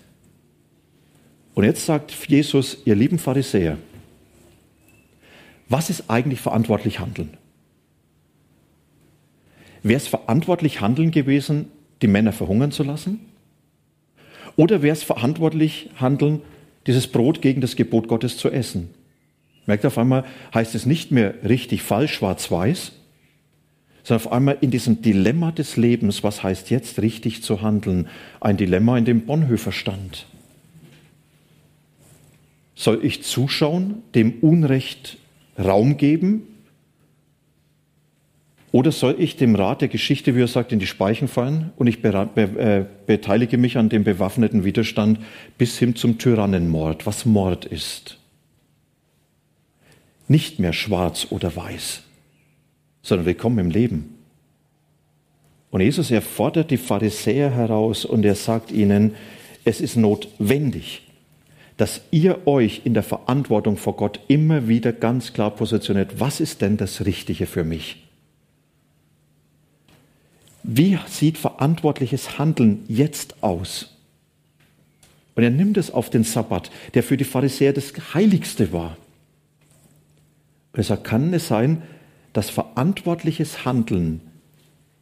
Und 1.56 1.64
jetzt 1.64 1.88
sagt 1.88 2.14
Jesus, 2.28 2.78
ihr 2.86 2.94
lieben 2.94 3.18
Pharisäer, 3.18 3.80
was 5.74 5.90
ist 5.90 6.08
eigentlich 6.08 6.40
verantwortlich 6.40 7.00
handeln? 7.00 7.36
Wäre 9.82 9.98
es 9.98 10.08
verantwortlich 10.08 10.82
handeln 10.82 11.10
gewesen, 11.10 11.66
die 12.04 12.08
Männer 12.08 12.32
verhungern 12.32 12.72
zu 12.72 12.84
lassen? 12.84 13.22
Oder 14.56 14.84
wäre 14.84 14.94
es 14.94 15.02
verantwortlich 15.02 15.90
handeln, 15.96 16.44
dieses 16.86 17.08
Brot 17.08 17.42
gegen 17.42 17.60
das 17.60 17.76
Gebot 17.76 18.08
Gottes 18.08 18.38
zu 18.38 18.52
essen? 18.52 18.92
Merkt 19.66 19.84
auf 19.88 19.98
einmal, 19.98 20.26
heißt 20.54 20.76
es 20.76 20.86
nicht 20.86 21.10
mehr 21.12 21.34
richtig 21.44 21.82
falsch, 21.82 22.14
schwarz-weiß, 22.14 22.92
sondern 24.04 24.28
auf 24.28 24.32
einmal 24.32 24.58
in 24.62 24.70
diesem 24.70 25.02
Dilemma 25.02 25.52
des 25.52 25.76
Lebens, 25.76 26.22
was 26.22 26.44
heißt 26.44 26.70
jetzt 26.70 27.02
richtig 27.02 27.42
zu 27.42 27.64
handeln, 27.64 28.10
ein 28.40 28.58
Dilemma, 28.58 28.96
in 29.00 29.06
dem 29.06 29.26
Bonhoeffer 29.26 29.72
stand. 29.72 30.28
Soll 32.76 33.04
ich 33.04 33.24
zuschauen, 33.24 34.04
dem 34.14 34.34
Unrecht 34.42 35.18
Raum 35.58 35.98
geben? 35.98 36.48
Oder 38.72 38.92
soll 38.92 39.16
ich 39.20 39.36
dem 39.36 39.54
Rat 39.54 39.82
der 39.82 39.88
Geschichte, 39.88 40.36
wie 40.36 40.42
er 40.42 40.48
sagt, 40.48 40.72
in 40.72 40.80
die 40.80 40.88
Speichen 40.88 41.28
fallen 41.28 41.72
und 41.76 41.86
ich 41.86 42.02
be 42.02 42.10
äh, 42.10 42.86
beteilige 43.06 43.60
mich 43.60 43.78
an 43.78 43.90
dem 43.90 44.04
bewaffneten 44.04 44.64
Widerstand 44.64 45.20
bis 45.60 45.78
hin 45.78 45.96
zum 45.96 46.18
Tyrannenmord, 46.18 47.06
was 47.06 47.26
Mord 47.26 47.66
ist? 47.66 48.18
Nicht 50.28 50.58
mehr 50.58 50.74
schwarz 50.74 51.28
oder 51.30 51.56
weiß, 51.56 52.02
sondern 53.04 53.28
willkommen 53.28 53.60
im 53.60 53.70
Leben. 53.70 54.16
Und 55.70 55.82
Jesus, 55.82 56.10
er 56.10 56.24
fordert 56.24 56.72
die 56.72 56.78
Pharisäer 56.78 57.52
heraus 57.52 58.06
und 58.06 58.26
er 58.26 58.36
sagt 58.36 58.72
ihnen, 58.72 59.14
es 59.66 59.82
ist 59.82 59.98
notwendig, 59.98 61.03
dass 61.78 62.02
ihr 62.12 62.46
euch 62.48 62.82
in 62.84 62.94
der 62.94 63.04
Verantwortung 63.04 63.78
vor 63.78 63.96
Gott 63.96 64.20
immer 64.28 64.68
wieder 64.68 64.94
ganz 64.94 65.34
klar 65.34 65.52
positioniert, 65.52 66.20
was 66.20 66.40
ist 66.40 66.62
denn 66.62 66.78
das 66.78 67.06
Richtige 67.06 67.46
für 67.46 67.64
mich? 67.64 68.04
Wie 70.64 70.98
sieht 71.08 71.38
verantwortliches 71.38 72.38
Handeln 72.38 72.86
jetzt 72.88 73.44
aus? 73.44 73.90
Und 75.36 75.44
er 75.44 75.50
nimmt 75.50 75.78
es 75.78 75.92
auf 75.92 76.10
den 76.10 76.24
Sabbat, 76.24 76.70
der 76.94 77.04
für 77.04 77.18
die 77.18 77.24
Pharisäer 77.24 77.74
das 77.74 77.92
Heiligste 78.14 78.72
war. 78.72 78.98
Und 80.72 80.80
er 80.80 80.84
sagt, 80.84 81.04
kann 81.04 81.34
es 81.34 81.48
sein, 81.48 81.82
dass 82.34 82.50
verantwortliches 82.50 83.66
Handeln 83.66 84.22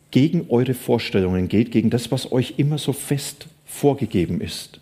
gegen 0.10 0.50
eure 0.50 0.74
Vorstellungen 0.74 1.48
geht, 1.48 1.72
gegen 1.72 1.90
das, 1.90 2.12
was 2.12 2.32
euch 2.32 2.56
immer 2.58 2.78
so 2.78 2.94
fest 2.94 3.48
vorgegeben 3.66 4.42
ist? 4.42 4.80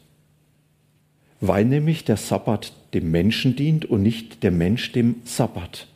Weil 1.41 1.65
nämlich 1.65 2.04
der 2.04 2.17
Sabbat 2.17 2.73
dem 2.93 3.12
Menschen 3.12 3.56
dient 3.56 3.86
und 3.86 4.02
nicht 4.02 4.43
der 4.43 4.52
Mensch 4.52 4.91
dem 4.91 5.15
Sabbat. 5.23 5.88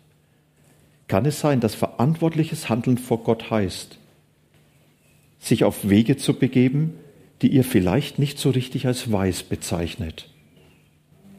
Kann 1.08 1.26
es 1.26 1.40
sein, 1.40 1.60
dass 1.60 1.76
verantwortliches 1.76 2.70
Handeln 2.70 2.98
vor 2.98 3.24
Gott 3.24 3.52
heißt, 3.52 3.98
sich 5.40 5.64
auf 5.64 5.90
Wege 5.90 6.18
zu 6.18 6.34
begeben, 6.34 6.94
die 7.42 7.50
ihr 7.50 7.64
vielleicht 7.64 8.20
nicht 8.20 8.40
so 8.40 8.50
richtig 8.52 8.88
als 8.88 9.12
weiß 9.12 9.44
bezeichnet. 9.44 10.30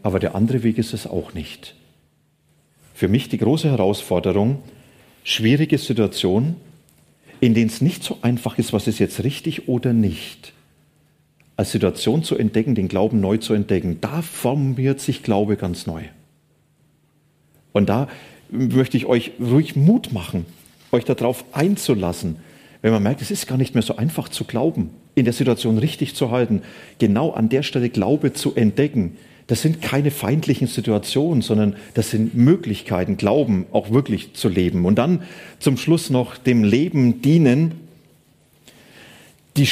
Aber 0.03 0.21
der 0.21 0.35
andere 0.35 0.63
Weg 0.63 0.77
ist 0.77 0.93
es 0.93 1.07
auch 1.07 1.33
nicht. 1.33 1.75
Für 2.93 3.09
mich 3.09 3.29
die 3.31 3.39
große 3.39 3.71
Herausforderung, 3.71 4.63
schwierige 5.25 5.79
Situationen, 5.79 6.57
in 7.41 7.55
denen 7.55 7.69
es 7.69 7.81
nicht 7.81 8.03
so 8.03 8.19
einfach 8.23 8.59
ist, 8.59 8.73
was 8.73 8.87
ist 8.87 8.99
jetzt 8.99 9.25
richtig 9.25 9.69
oder 9.69 9.93
nicht. 9.93 10.54
Als 11.57 11.71
Situation 11.71 12.25
zu 12.25 12.37
entdecken, 12.37 12.75
den 12.75 12.89
Glauben 12.89 13.21
neu 13.21 13.37
zu 13.37 13.55
entdecken, 13.55 13.99
da 14.01 14.23
formiert 14.23 15.01
sich 15.01 15.23
Glaube 15.23 15.57
ganz 15.57 15.87
neu. 15.87 16.03
Und 17.73 17.89
da 17.89 18.09
möchte 18.51 18.97
ich 18.97 19.07
euch 19.07 19.33
ruhig 19.41 19.77
Mut 19.77 20.13
machen, 20.13 20.47
euch 20.93 21.05
darauf 21.05 21.45
einzulassen, 21.53 22.37
wenn 22.83 22.93
man 22.93 23.03
merkt, 23.03 23.23
es 23.23 23.31
ist 23.31 23.47
gar 23.47 23.57
nicht 23.57 23.75
mehr 23.75 23.83
so 23.83 23.97
einfach 23.97 24.29
zu 24.29 24.45
glauben, 24.45 24.91
in 25.15 25.25
der 25.25 25.33
Situation 25.33 25.79
richtig 25.79 26.15
zu 26.15 26.31
halten, 26.31 26.63
genau 26.99 27.31
an 27.31 27.49
der 27.49 27.63
Stelle 27.63 27.89
Glaube 27.89 28.33
zu 28.33 28.55
entdecken. 28.55 29.17
Das 29.47 29.63
sind 29.63 29.83
keine 29.83 30.11
feindlichen 30.11 30.69
Situationen, 30.69 31.43
sondern 31.43 31.77
das 31.95 32.11
sind 32.11 32.35
Möglichkeiten, 32.35 33.17
Glauben 33.17 33.67
auch 33.73 33.91
wirklich 33.91 34.35
zu 34.35 34.49
leben. 34.49 34.87
Und 34.87 34.97
dann 34.97 35.23
zum 35.59 35.77
Schluss 35.77 36.11
noch 36.11 36.37
dem 36.37 36.65
Leben 36.65 37.23
dienen. 37.23 37.73
Die, 39.57 39.69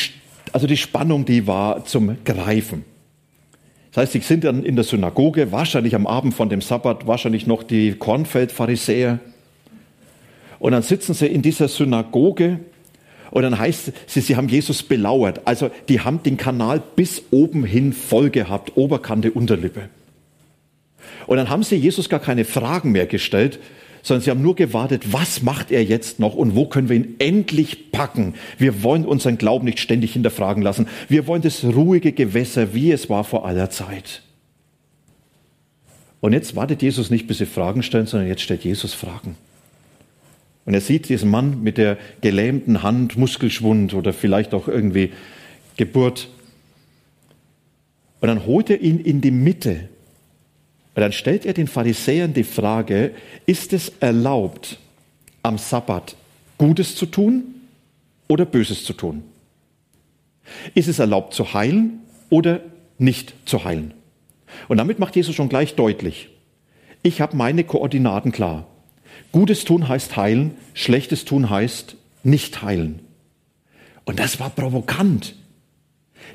also 0.53 0.67
die 0.67 0.77
Spannung, 0.77 1.25
die 1.25 1.47
war 1.47 1.85
zum 1.85 2.17
Greifen. 2.25 2.85
Das 3.91 4.03
heißt, 4.03 4.13
sie 4.13 4.21
sind 4.21 4.45
dann 4.45 4.65
in 4.65 4.77
der 4.77 4.85
Synagoge, 4.85 5.53
wahrscheinlich 5.53 5.95
am 5.95 6.07
Abend 6.07 6.35
von 6.35 6.49
dem 6.49 6.63
Sabbat, 6.63 7.07
wahrscheinlich 7.07 7.47
noch 7.47 7.63
die 7.63 7.93
Kornfeld-Pharisäer. 7.93 9.19
Und 10.59 10.73
dann 10.73 10.83
sitzen 10.83 11.13
sie 11.13 11.27
in 11.27 11.43
dieser 11.43 11.69
Synagoge 11.69 12.61
und 13.33 13.43
dann 13.43 13.59
heißt 13.59 13.93
es, 14.15 14.27
sie 14.27 14.37
haben 14.37 14.49
Jesus 14.49 14.83
belauert. 14.83 15.41
Also 15.47 15.71
die 15.89 16.01
haben 16.01 16.23
den 16.23 16.37
Kanal 16.37 16.83
bis 16.97 17.23
oben 17.31 17.65
hin 17.65 17.93
voll 17.93 18.31
gehabt, 18.31 18.77
Oberkante, 18.77 19.31
Unterlippe. 19.31 19.89
Und 21.27 21.39
dann 21.39 21.49
haben 21.49 21.63
sie 21.63 21.77
Jesus 21.77 22.09
gar 22.09 22.21
keine 22.21 22.45
Fragen 22.45 22.93
mehr 22.93 23.07
gestellt, 23.07 23.59
sondern 24.03 24.23
sie 24.23 24.31
haben 24.31 24.43
nur 24.43 24.57
gewartet, 24.57 25.13
was 25.13 25.43
macht 25.43 25.71
er 25.71 25.85
jetzt 25.85 26.19
noch 26.19 26.35
und 26.35 26.57
wo 26.57 26.67
können 26.67 26.89
wir 26.89 26.97
ihn 26.97 27.15
endlich 27.19 27.93
packen. 27.93 28.35
Wir 28.59 28.83
wollen 28.83 29.05
unseren 29.05 29.39
Glauben 29.39 29.65
nicht 29.65 29.79
ständig 29.79 30.13
hinterfragen 30.13 30.63
lassen. 30.63 30.89
Wir 31.09 31.27
wollen 31.27 31.43
das 31.43 31.65
ruhige 31.65 32.13
Gewässer, 32.13 32.75
wie 32.75 32.91
es 32.91 33.09
war 33.09 33.25
vor 33.25 33.47
aller 33.47 33.71
Zeit. 33.71 34.23
Und 36.21 36.33
jetzt 36.33 36.55
wartet 36.55 36.83
Jesus 36.83 37.11
nicht, 37.11 37.27
bis 37.27 37.39
sie 37.39 37.47
Fragen 37.47 37.83
stellen, 37.83 38.07
sondern 38.07 38.29
jetzt 38.29 38.43
stellt 38.43 38.65
Jesus 38.65 38.95
Fragen. 38.95 39.37
Und 40.65 40.75
er 40.75 40.81
sieht 40.81 41.09
diesen 41.09 41.31
Mann 41.31 41.63
mit 41.63 41.79
der 41.79 41.99
gelähmten 42.21 42.83
Hand, 42.83 43.17
Muskelschwund 43.17 43.95
oder 43.95 44.13
vielleicht 44.13 44.55
auch 44.55 44.69
irgendwie 44.69 45.13
Geburt. 45.77 46.29
Und 48.21 48.29
dann 48.29 48.47
holt 48.47 48.71
er 48.71 48.81
ihn 48.81 49.01
in 49.01 49.21
die 49.21 49.33
Mitte. 49.33 49.89
Und 50.95 51.01
dann 51.01 51.13
stellt 51.13 51.47
er 51.47 51.55
den 51.55 51.69
Pharisäern 51.69 52.35
die 52.35 52.45
Frage, 52.45 53.13
ist 53.47 53.73
es 53.73 53.93
erlaubt, 54.01 54.79
am 55.43 55.59
Sabbat 55.59 56.17
Gutes 56.59 56.97
zu 56.97 57.07
tun 57.07 57.45
oder 58.29 58.45
Böses 58.45 58.85
zu 58.85 58.93
tun? 58.93 59.25
Ist 60.75 60.89
es 60.89 60.99
erlaubt 60.99 61.35
zu 61.35 61.55
heilen 61.55 62.01
oder 62.29 62.61
nicht 62.99 63.35
zu 63.47 63.65
heilen? 63.65 63.95
Und 64.69 64.77
damit 64.77 64.99
macht 64.99 65.17
Jesus 65.17 65.35
schon 65.35 65.49
gleich 65.49 65.75
deutlich, 65.75 66.29
ich 67.03 67.21
habe 67.21 67.37
meine 67.37 67.65
Koordinaten 67.65 68.31
klar. 68.31 68.67
Gutes 69.33 69.65
tun 69.65 69.89
heißt 69.89 70.17
heilen, 70.17 70.53
schlechtes 70.75 71.25
tun 71.25 71.51
heißt 71.51 71.97
nicht 72.23 72.63
heilen. 72.63 73.01
Und 74.05 74.19
das 74.19 74.39
war 74.39 74.51
provokant. 74.51 75.35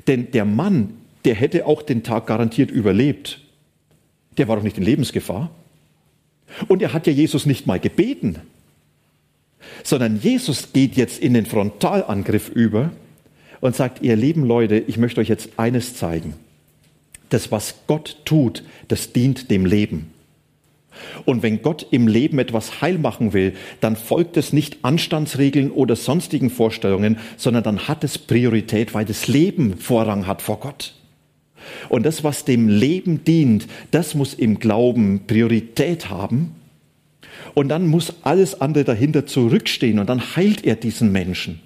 Denn 0.06 0.30
der 0.32 0.44
Mann, 0.44 0.94
der 1.24 1.34
hätte 1.34 1.66
auch 1.66 1.82
den 1.82 2.02
Tag 2.02 2.26
garantiert 2.26 2.70
überlebt. 2.70 3.40
Der 4.38 4.48
war 4.48 4.56
doch 4.56 4.62
nicht 4.62 4.78
in 4.78 4.84
Lebensgefahr. 4.84 5.50
Und 6.66 6.80
er 6.82 6.92
hat 6.92 7.06
ja 7.06 7.12
Jesus 7.12 7.44
nicht 7.44 7.66
mal 7.66 7.78
gebeten, 7.78 8.36
sondern 9.84 10.18
Jesus 10.20 10.72
geht 10.72 10.96
jetzt 10.96 11.20
in 11.20 11.34
den 11.34 11.46
Frontalangriff 11.46 12.48
über 12.48 12.90
und 13.60 13.76
sagt, 13.76 14.02
ihr 14.02 14.16
lieben 14.16 14.44
Leute, 14.44 14.78
ich 14.78 14.96
möchte 14.96 15.20
euch 15.20 15.28
jetzt 15.28 15.50
eines 15.58 15.94
zeigen. 15.94 16.34
Das, 17.28 17.52
was 17.52 17.74
Gott 17.86 18.16
tut, 18.24 18.62
das 18.88 19.12
dient 19.12 19.50
dem 19.50 19.66
Leben. 19.66 20.12
Und 21.24 21.42
wenn 21.42 21.62
Gott 21.62 21.86
im 21.90 22.08
Leben 22.08 22.38
etwas 22.38 22.80
heil 22.80 22.98
machen 22.98 23.32
will, 23.32 23.54
dann 23.80 23.94
folgt 23.94 24.36
es 24.36 24.52
nicht 24.52 24.78
Anstandsregeln 24.82 25.70
oder 25.70 25.94
sonstigen 25.94 26.50
Vorstellungen, 26.50 27.18
sondern 27.36 27.62
dann 27.62 27.88
hat 27.88 28.02
es 28.02 28.18
Priorität, 28.18 28.94
weil 28.94 29.04
das 29.04 29.28
Leben 29.28 29.78
Vorrang 29.78 30.26
hat 30.26 30.42
vor 30.42 30.60
Gott. 30.60 30.94
Und 31.88 32.04
das, 32.04 32.24
was 32.24 32.44
dem 32.44 32.68
Leben 32.68 33.24
dient, 33.24 33.66
das 33.90 34.14
muss 34.14 34.34
im 34.34 34.58
Glauben 34.58 35.22
Priorität 35.26 36.10
haben. 36.10 36.54
Und 37.54 37.68
dann 37.68 37.86
muss 37.86 38.14
alles 38.22 38.60
andere 38.60 38.84
dahinter 38.84 39.26
zurückstehen 39.26 39.98
und 39.98 40.08
dann 40.08 40.36
heilt 40.36 40.64
er 40.64 40.76
diesen 40.76 41.12
Menschen. 41.12 41.60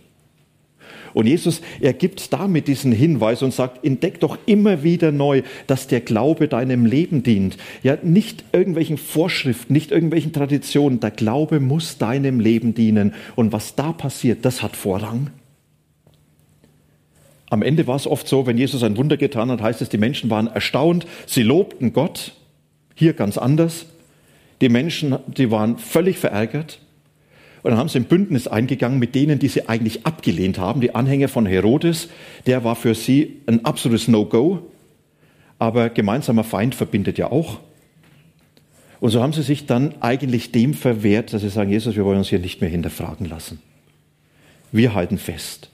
Und 1.15 1.27
Jesus, 1.27 1.61
er 1.81 1.93
gibt 1.93 2.33
damit 2.33 2.69
diesen 2.69 2.93
Hinweis 2.93 3.43
und 3.43 3.53
sagt, 3.53 3.85
entdeck 3.85 4.21
doch 4.21 4.38
immer 4.47 4.83
wieder 4.83 5.12
neu, 5.12 5.43
dass 5.67 5.87
der 5.87 6.01
Glaube 6.01 6.49
deinem 6.49 6.87
Leben 6.87 7.23
dient. 7.23 7.59
Ja, 7.83 7.99
nicht 8.03 8.45
irgendwelchen 8.53 8.97
Vorschriften, 8.97 9.73
nicht 9.73 9.91
irgendwelchen 9.91 10.33
Traditionen. 10.33 11.01
Der 11.01 11.11
Glaube 11.11 11.61
muss 11.61 11.99
deinem 11.99 12.41
Leben 12.41 12.75
dienen. 12.75 13.12
Und 13.37 13.53
was 13.53 13.75
da 13.75 13.93
passiert, 13.93 14.45
das 14.45 14.62
hat 14.62 14.77
Vorrang. 14.77 15.31
Am 17.53 17.61
Ende 17.61 17.87
war 17.87 17.97
es 17.97 18.07
oft 18.07 18.27
so, 18.27 18.47
wenn 18.47 18.57
Jesus 18.57 18.83
ein 18.83 18.97
Wunder 18.97 19.19
getan 19.19 19.51
hat, 19.51 19.61
heißt 19.61 19.83
es, 19.83 19.91
die 19.91 19.99
Menschen 19.99 20.31
waren 20.31 20.47
erstaunt, 20.47 21.07
sie 21.27 21.43
lobten 21.43 21.93
Gott. 21.93 22.33
Hier 22.95 23.12
ganz 23.12 23.37
anders. 23.37 23.85
Die 24.62 24.71
Menschen, 24.71 25.19
die 25.27 25.51
waren 25.51 25.77
völlig 25.77 26.17
verärgert. 26.17 26.79
Und 27.62 27.73
dann 27.73 27.79
haben 27.79 27.91
sie 27.91 27.99
ein 27.99 28.07
Bündnis 28.07 28.49
eingegangen 28.49 28.99
mit 28.99 29.15
denen, 29.15 29.38
die 29.38 29.49
sie 29.49 29.69
eigentlich 29.69 30.07
abgelehnt 30.07 30.59
haben. 30.59 30.81
Die 30.81 30.95
Anhänger 30.95 31.29
von 31.29 31.45
Herodes, 31.45 32.09
der 32.47 32.65
war 32.65 32.75
für 32.75 32.95
sie 32.95 33.43
ein 33.47 33.67
absolutes 33.67 34.09
No-Go. 34.09 34.61
Aber 35.59 35.91
gemeinsamer 35.91 36.45
Feind 36.45 36.75
verbindet 36.75 37.19
ja 37.19 37.31
auch. 37.31 37.59
Und 39.01 39.11
so 39.11 39.23
haben 39.23 39.35
sie 39.35 39.43
sich 39.43 39.67
dann 39.67 40.01
eigentlich 40.01 40.53
dem 40.53 40.73
verwehrt, 40.73 41.35
dass 41.35 41.43
sie 41.43 41.51
sagen, 41.51 41.71
Jesus, 41.71 41.97
wir 41.97 42.07
wollen 42.07 42.19
uns 42.19 42.31
hier 42.31 42.38
nicht 42.38 42.62
mehr 42.62 42.71
hinterfragen 42.71 43.29
lassen. 43.29 43.61
Wir 44.71 44.95
halten 44.95 45.19
fest. 45.19 45.69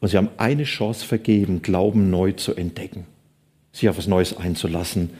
Und 0.00 0.08
sie 0.08 0.16
haben 0.16 0.30
eine 0.38 0.64
Chance 0.64 1.04
vergeben, 1.04 1.62
Glauben 1.62 2.10
neu 2.10 2.32
zu 2.32 2.54
entdecken, 2.54 3.06
sich 3.72 3.88
auf 3.88 3.98
was 3.98 4.06
Neues 4.06 4.36
einzulassen. 4.36 5.10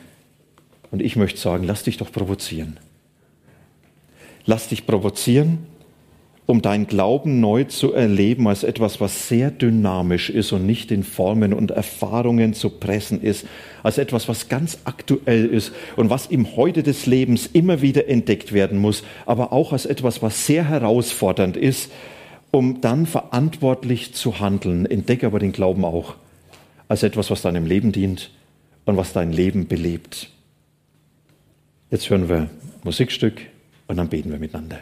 Und 0.91 1.03
ich 1.03 1.17
möchte 1.17 1.39
sagen, 1.39 1.65
lass 1.65 1.83
dich 1.83 1.99
doch 1.99 2.11
provozieren. 2.11 2.79
Lass 4.47 4.69
dich 4.69 4.87
provozieren 4.87 5.67
um 6.51 6.63
dein 6.63 6.89
Glauben 6.89 7.41
neu 7.41 7.65
zu 7.65 7.93
erleben 7.93 8.49
als 8.49 8.65
etwas, 8.65 9.01
was 9.01 9.29
sehr 9.29 9.53
dynamisch 9.53 10.31
ist 10.31 10.51
und 10.53 10.67
nicht 10.67 10.91
in 10.91 11.05
Formen 11.05 11.55
und 11.55 11.71
Erfahrungen 11.71 12.55
zu 12.55 12.71
pressen 12.71 13.23
ist, 13.23 13.47
als 13.85 13.99
etwas, 13.99 14.29
was 14.29 14.49
ganz 14.49 14.79
aktuell 14.85 15.47
ist 15.47 15.73
und 15.97 16.11
was 16.11 16.27
im 16.27 16.57
Heute 16.57 16.83
des 16.83 17.07
Lebens 17.07 17.47
immer 17.47 17.83
wieder 17.83 18.09
entdeckt 18.09 18.53
werden 18.53 18.79
muss, 18.79 19.05
aber 19.27 19.53
auch 19.53 19.73
als 19.73 19.87
etwas, 19.87 20.23
was 20.23 20.45
sehr 20.47 20.69
herausfordernd 20.69 21.57
ist, 21.57 21.91
um 22.51 22.81
dann 22.81 23.07
verantwortlich 23.07 24.15
zu 24.15 24.41
handeln. 24.41 24.87
Entdecke 24.87 25.27
aber 25.27 25.39
den 25.39 25.53
Glauben 25.53 25.85
auch 25.85 26.17
als 26.89 27.03
etwas, 27.03 27.31
was 27.31 27.43
deinem 27.43 27.67
Leben 27.67 27.93
dient 27.93 28.31
und 28.85 28.97
was 28.97 29.13
dein 29.13 29.33
Leben 29.33 29.69
belebt. 29.69 30.31
Jetzt 31.91 32.11
hören 32.11 32.29
wir 32.29 32.51
Musikstück 32.85 33.41
und 33.87 33.97
dann 33.97 34.09
beten 34.09 34.31
wir 34.31 34.39
miteinander. 34.39 34.79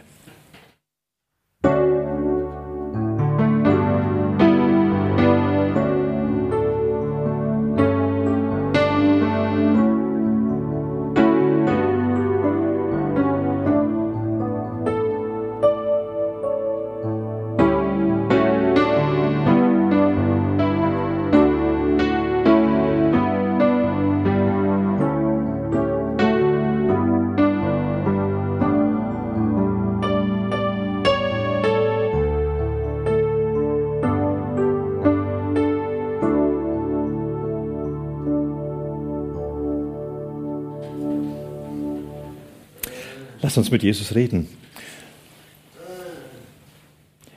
Lass 43.48 43.56
uns 43.56 43.70
mit 43.70 43.82
Jesus 43.82 44.14
reden. 44.14 44.46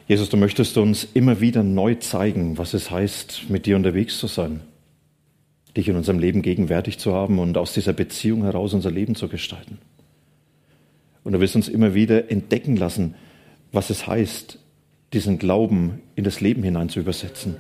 Jesus, 0.10 0.28
du 0.28 0.36
möchtest 0.36 0.76
uns 0.78 1.08
immer 1.14 1.40
wieder 1.40 1.64
neu 1.64 1.96
zeigen, 1.96 2.58
was 2.58 2.74
es 2.74 2.92
heißt, 2.92 3.50
mit 3.50 3.66
dir 3.66 3.78
unterwegs 3.78 4.20
zu 4.20 4.28
sein, 4.28 4.60
dich 5.78 5.88
in 5.88 5.96
unserem 5.96 6.20
Leben 6.20 6.42
gegenwärtig 6.42 6.98
zu 6.98 7.14
haben 7.14 7.40
und 7.40 7.58
aus 7.58 7.74
dieser 7.74 7.94
Beziehung 7.94 8.44
heraus 8.44 8.74
unser 8.74 8.92
Leben 8.92 9.16
zu 9.16 9.30
gestalten. 9.30 9.78
Und 11.24 11.32
du 11.32 11.40
wirst 11.40 11.56
uns 11.56 11.70
immer 11.70 11.94
wieder 11.94 12.30
entdecken 12.30 12.76
lassen, 12.76 13.16
was 13.72 13.90
es 13.90 14.06
heißt, 14.06 14.60
diesen 15.14 15.40
Glauben 15.40 16.02
in 16.16 16.26
das 16.26 16.42
Leben 16.42 16.62
hinein 16.62 16.90
zu 16.90 17.00
übersetzen. 17.00 17.56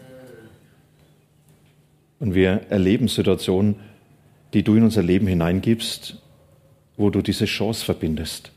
Und 2.19 2.35
wir 2.35 2.63
erleben 2.69 3.07
Situationen, 3.07 3.75
die 4.53 4.63
du 4.63 4.75
in 4.75 4.83
unser 4.83 5.03
Leben 5.03 5.27
hineingibst, 5.27 6.21
wo 6.97 7.09
du 7.09 7.21
diese 7.21 7.45
Chance 7.45 7.85
verbindest. 7.85 8.51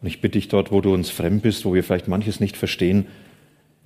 Und 0.00 0.08
ich 0.08 0.20
bitte 0.20 0.38
dich 0.38 0.48
dort, 0.48 0.72
wo 0.72 0.80
du 0.80 0.94
uns 0.94 1.10
fremd 1.10 1.42
bist, 1.42 1.64
wo 1.64 1.74
wir 1.74 1.84
vielleicht 1.84 2.08
manches 2.08 2.40
nicht 2.40 2.56
verstehen, 2.56 3.06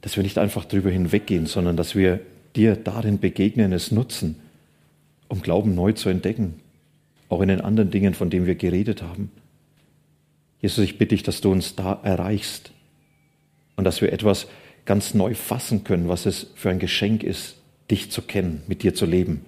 dass 0.01 0.16
wir 0.16 0.23
nicht 0.23 0.38
einfach 0.38 0.64
drüber 0.64 0.90
hinweggehen, 0.90 1.47
sondern 1.47 1.77
dass 1.77 1.94
wir 1.94 2.20
dir 2.55 2.77
darin 2.77 3.18
begegnen, 3.18 3.73
es 3.73 3.90
nutzen, 3.90 4.37
um 5.29 5.42
Glauben 5.42 5.75
neu 5.75 5.92
zu 5.92 6.09
entdecken, 6.09 6.61
auch 7.29 7.40
in 7.40 7.49
den 7.49 7.61
anderen 7.61 7.90
Dingen, 7.90 8.14
von 8.14 8.31
denen 8.31 8.47
wir 8.47 8.55
geredet 8.55 9.03
haben. 9.03 9.31
Jesus, 10.61 10.85
ich 10.85 10.99
bitte 10.99 11.14
dich, 11.14 11.23
dass 11.23 11.40
du 11.40 11.51
uns 11.51 11.75
da 11.75 12.01
erreichst 12.03 12.70
und 13.77 13.85
dass 13.85 14.01
wir 14.01 14.12
etwas 14.12 14.47
ganz 14.85 15.14
neu 15.14 15.35
fassen 15.35 15.85
können, 15.85 16.09
was 16.09 16.27
es 16.27 16.53
für 16.55 16.70
ein 16.70 16.79
Geschenk 16.79 17.23
ist, 17.23 17.57
dich 17.90 18.11
zu 18.11 18.23
kennen, 18.23 18.62
mit 18.66 18.83
dir 18.83 18.94
zu 18.94 19.07
leben 19.07 19.44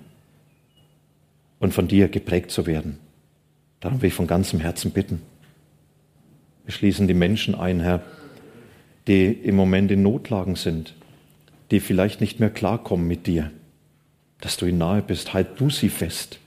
und 1.58 1.72
von 1.72 1.88
dir 1.88 2.08
geprägt 2.08 2.50
zu 2.50 2.66
werden. 2.66 2.98
Darum 3.80 4.00
will 4.02 4.08
ich 4.08 4.14
von 4.14 4.26
ganzem 4.26 4.60
Herzen 4.60 4.90
bitten. 4.90 5.22
Wir 6.64 6.72
schließen 6.72 7.06
die 7.06 7.14
Menschen 7.14 7.54
ein, 7.54 7.80
Herr, 7.80 8.02
die 9.06 9.26
im 9.26 9.54
Moment 9.54 9.90
in 9.90 10.02
Notlagen 10.02 10.56
sind, 10.56 10.94
die 11.70 11.80
vielleicht 11.80 12.20
nicht 12.20 12.40
mehr 12.40 12.50
klarkommen 12.50 13.06
mit 13.06 13.26
dir, 13.26 13.50
dass 14.40 14.56
du 14.56 14.66
ihnen 14.66 14.78
nahe 14.78 15.02
bist. 15.02 15.32
Halt 15.32 15.60
du 15.60 15.70
sie 15.70 15.88
fest, 15.88 16.38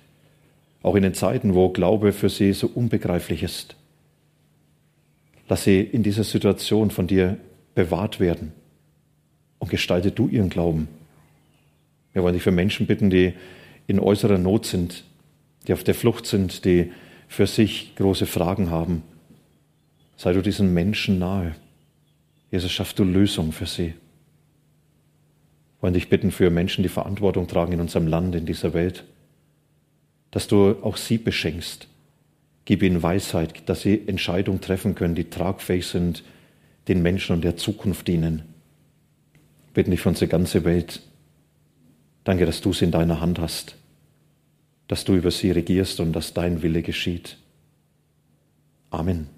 auch 0.83 0.95
in 0.95 1.03
den 1.03 1.13
Zeiten, 1.13 1.55
wo 1.55 1.69
Glaube 1.69 2.11
für 2.11 2.29
sie 2.29 2.53
so 2.53 2.67
unbegreiflich 2.67 3.43
ist. 3.43 3.75
Lass 5.47 5.63
sie 5.63 5.81
in 5.81 6.03
dieser 6.03 6.23
Situation 6.23 6.91
von 6.91 7.07
dir 7.07 7.37
bewahrt 7.75 8.19
werden 8.19 8.51
und 9.57 9.69
gestalte 9.69 10.11
du 10.11 10.27
ihren 10.27 10.49
Glauben. 10.49 10.87
Wir 12.13 12.23
wollen 12.23 12.33
dich 12.33 12.43
für 12.43 12.51
Menschen 12.51 12.87
bitten, 12.87 13.09
die 13.09 13.33
in 13.87 13.99
äußerer 13.99 14.37
Not 14.37 14.65
sind, 14.65 15.03
die 15.67 15.73
auf 15.73 15.83
der 15.83 15.95
Flucht 15.95 16.25
sind, 16.25 16.65
die 16.65 16.91
für 17.29 17.47
sich 17.47 17.95
große 17.95 18.25
Fragen 18.25 18.71
haben. 18.71 19.03
Sei 20.17 20.33
du 20.33 20.41
diesen 20.41 20.73
Menschen 20.73 21.19
nahe. 21.19 21.55
Jesus, 22.51 22.71
schaff 22.71 22.93
du 22.93 23.03
Lösungen 23.05 23.53
für 23.53 23.67
sie. 23.67 23.93
Wollen 25.79 25.93
dich 25.93 26.09
bitten 26.09 26.31
für 26.31 26.49
Menschen, 26.49 26.81
die 26.81 26.89
Verantwortung 26.89 27.47
tragen 27.47 27.71
in 27.71 27.79
unserem 27.79 28.07
Land, 28.07 28.35
in 28.35 28.45
dieser 28.45 28.73
Welt, 28.73 29.05
dass 30.31 30.47
du 30.47 30.75
auch 30.81 30.97
sie 30.97 31.19
beschenkst. 31.19 31.87
Gib 32.65 32.83
ihnen 32.83 33.01
Weisheit, 33.01 33.69
dass 33.69 33.81
sie 33.81 34.07
Entscheidungen 34.07 34.59
treffen 34.59 34.95
können, 34.95 35.15
die 35.15 35.29
tragfähig 35.29 35.85
sind, 35.85 36.23
den 36.87 37.01
Menschen 37.01 37.33
und 37.33 37.43
der 37.43 37.55
Zukunft 37.55 38.07
dienen. 38.07 38.41
Bitten 39.73 39.91
dich 39.91 40.01
für 40.01 40.09
unsere 40.09 40.29
ganze 40.29 40.65
Welt. 40.65 41.01
Danke, 42.23 42.47
dass 42.47 42.59
du 42.59 42.71
es 42.71 42.81
in 42.81 42.91
deiner 42.91 43.21
Hand 43.21 43.39
hast 43.39 43.78
dass 44.89 45.05
du 45.05 45.13
über 45.15 45.31
sie 45.31 45.51
regierst 45.51 45.99
und 45.99 46.11
dass 46.13 46.33
dein 46.33 46.63
Wille 46.63 46.81
geschieht. 46.81 47.37
Amen. 48.89 49.29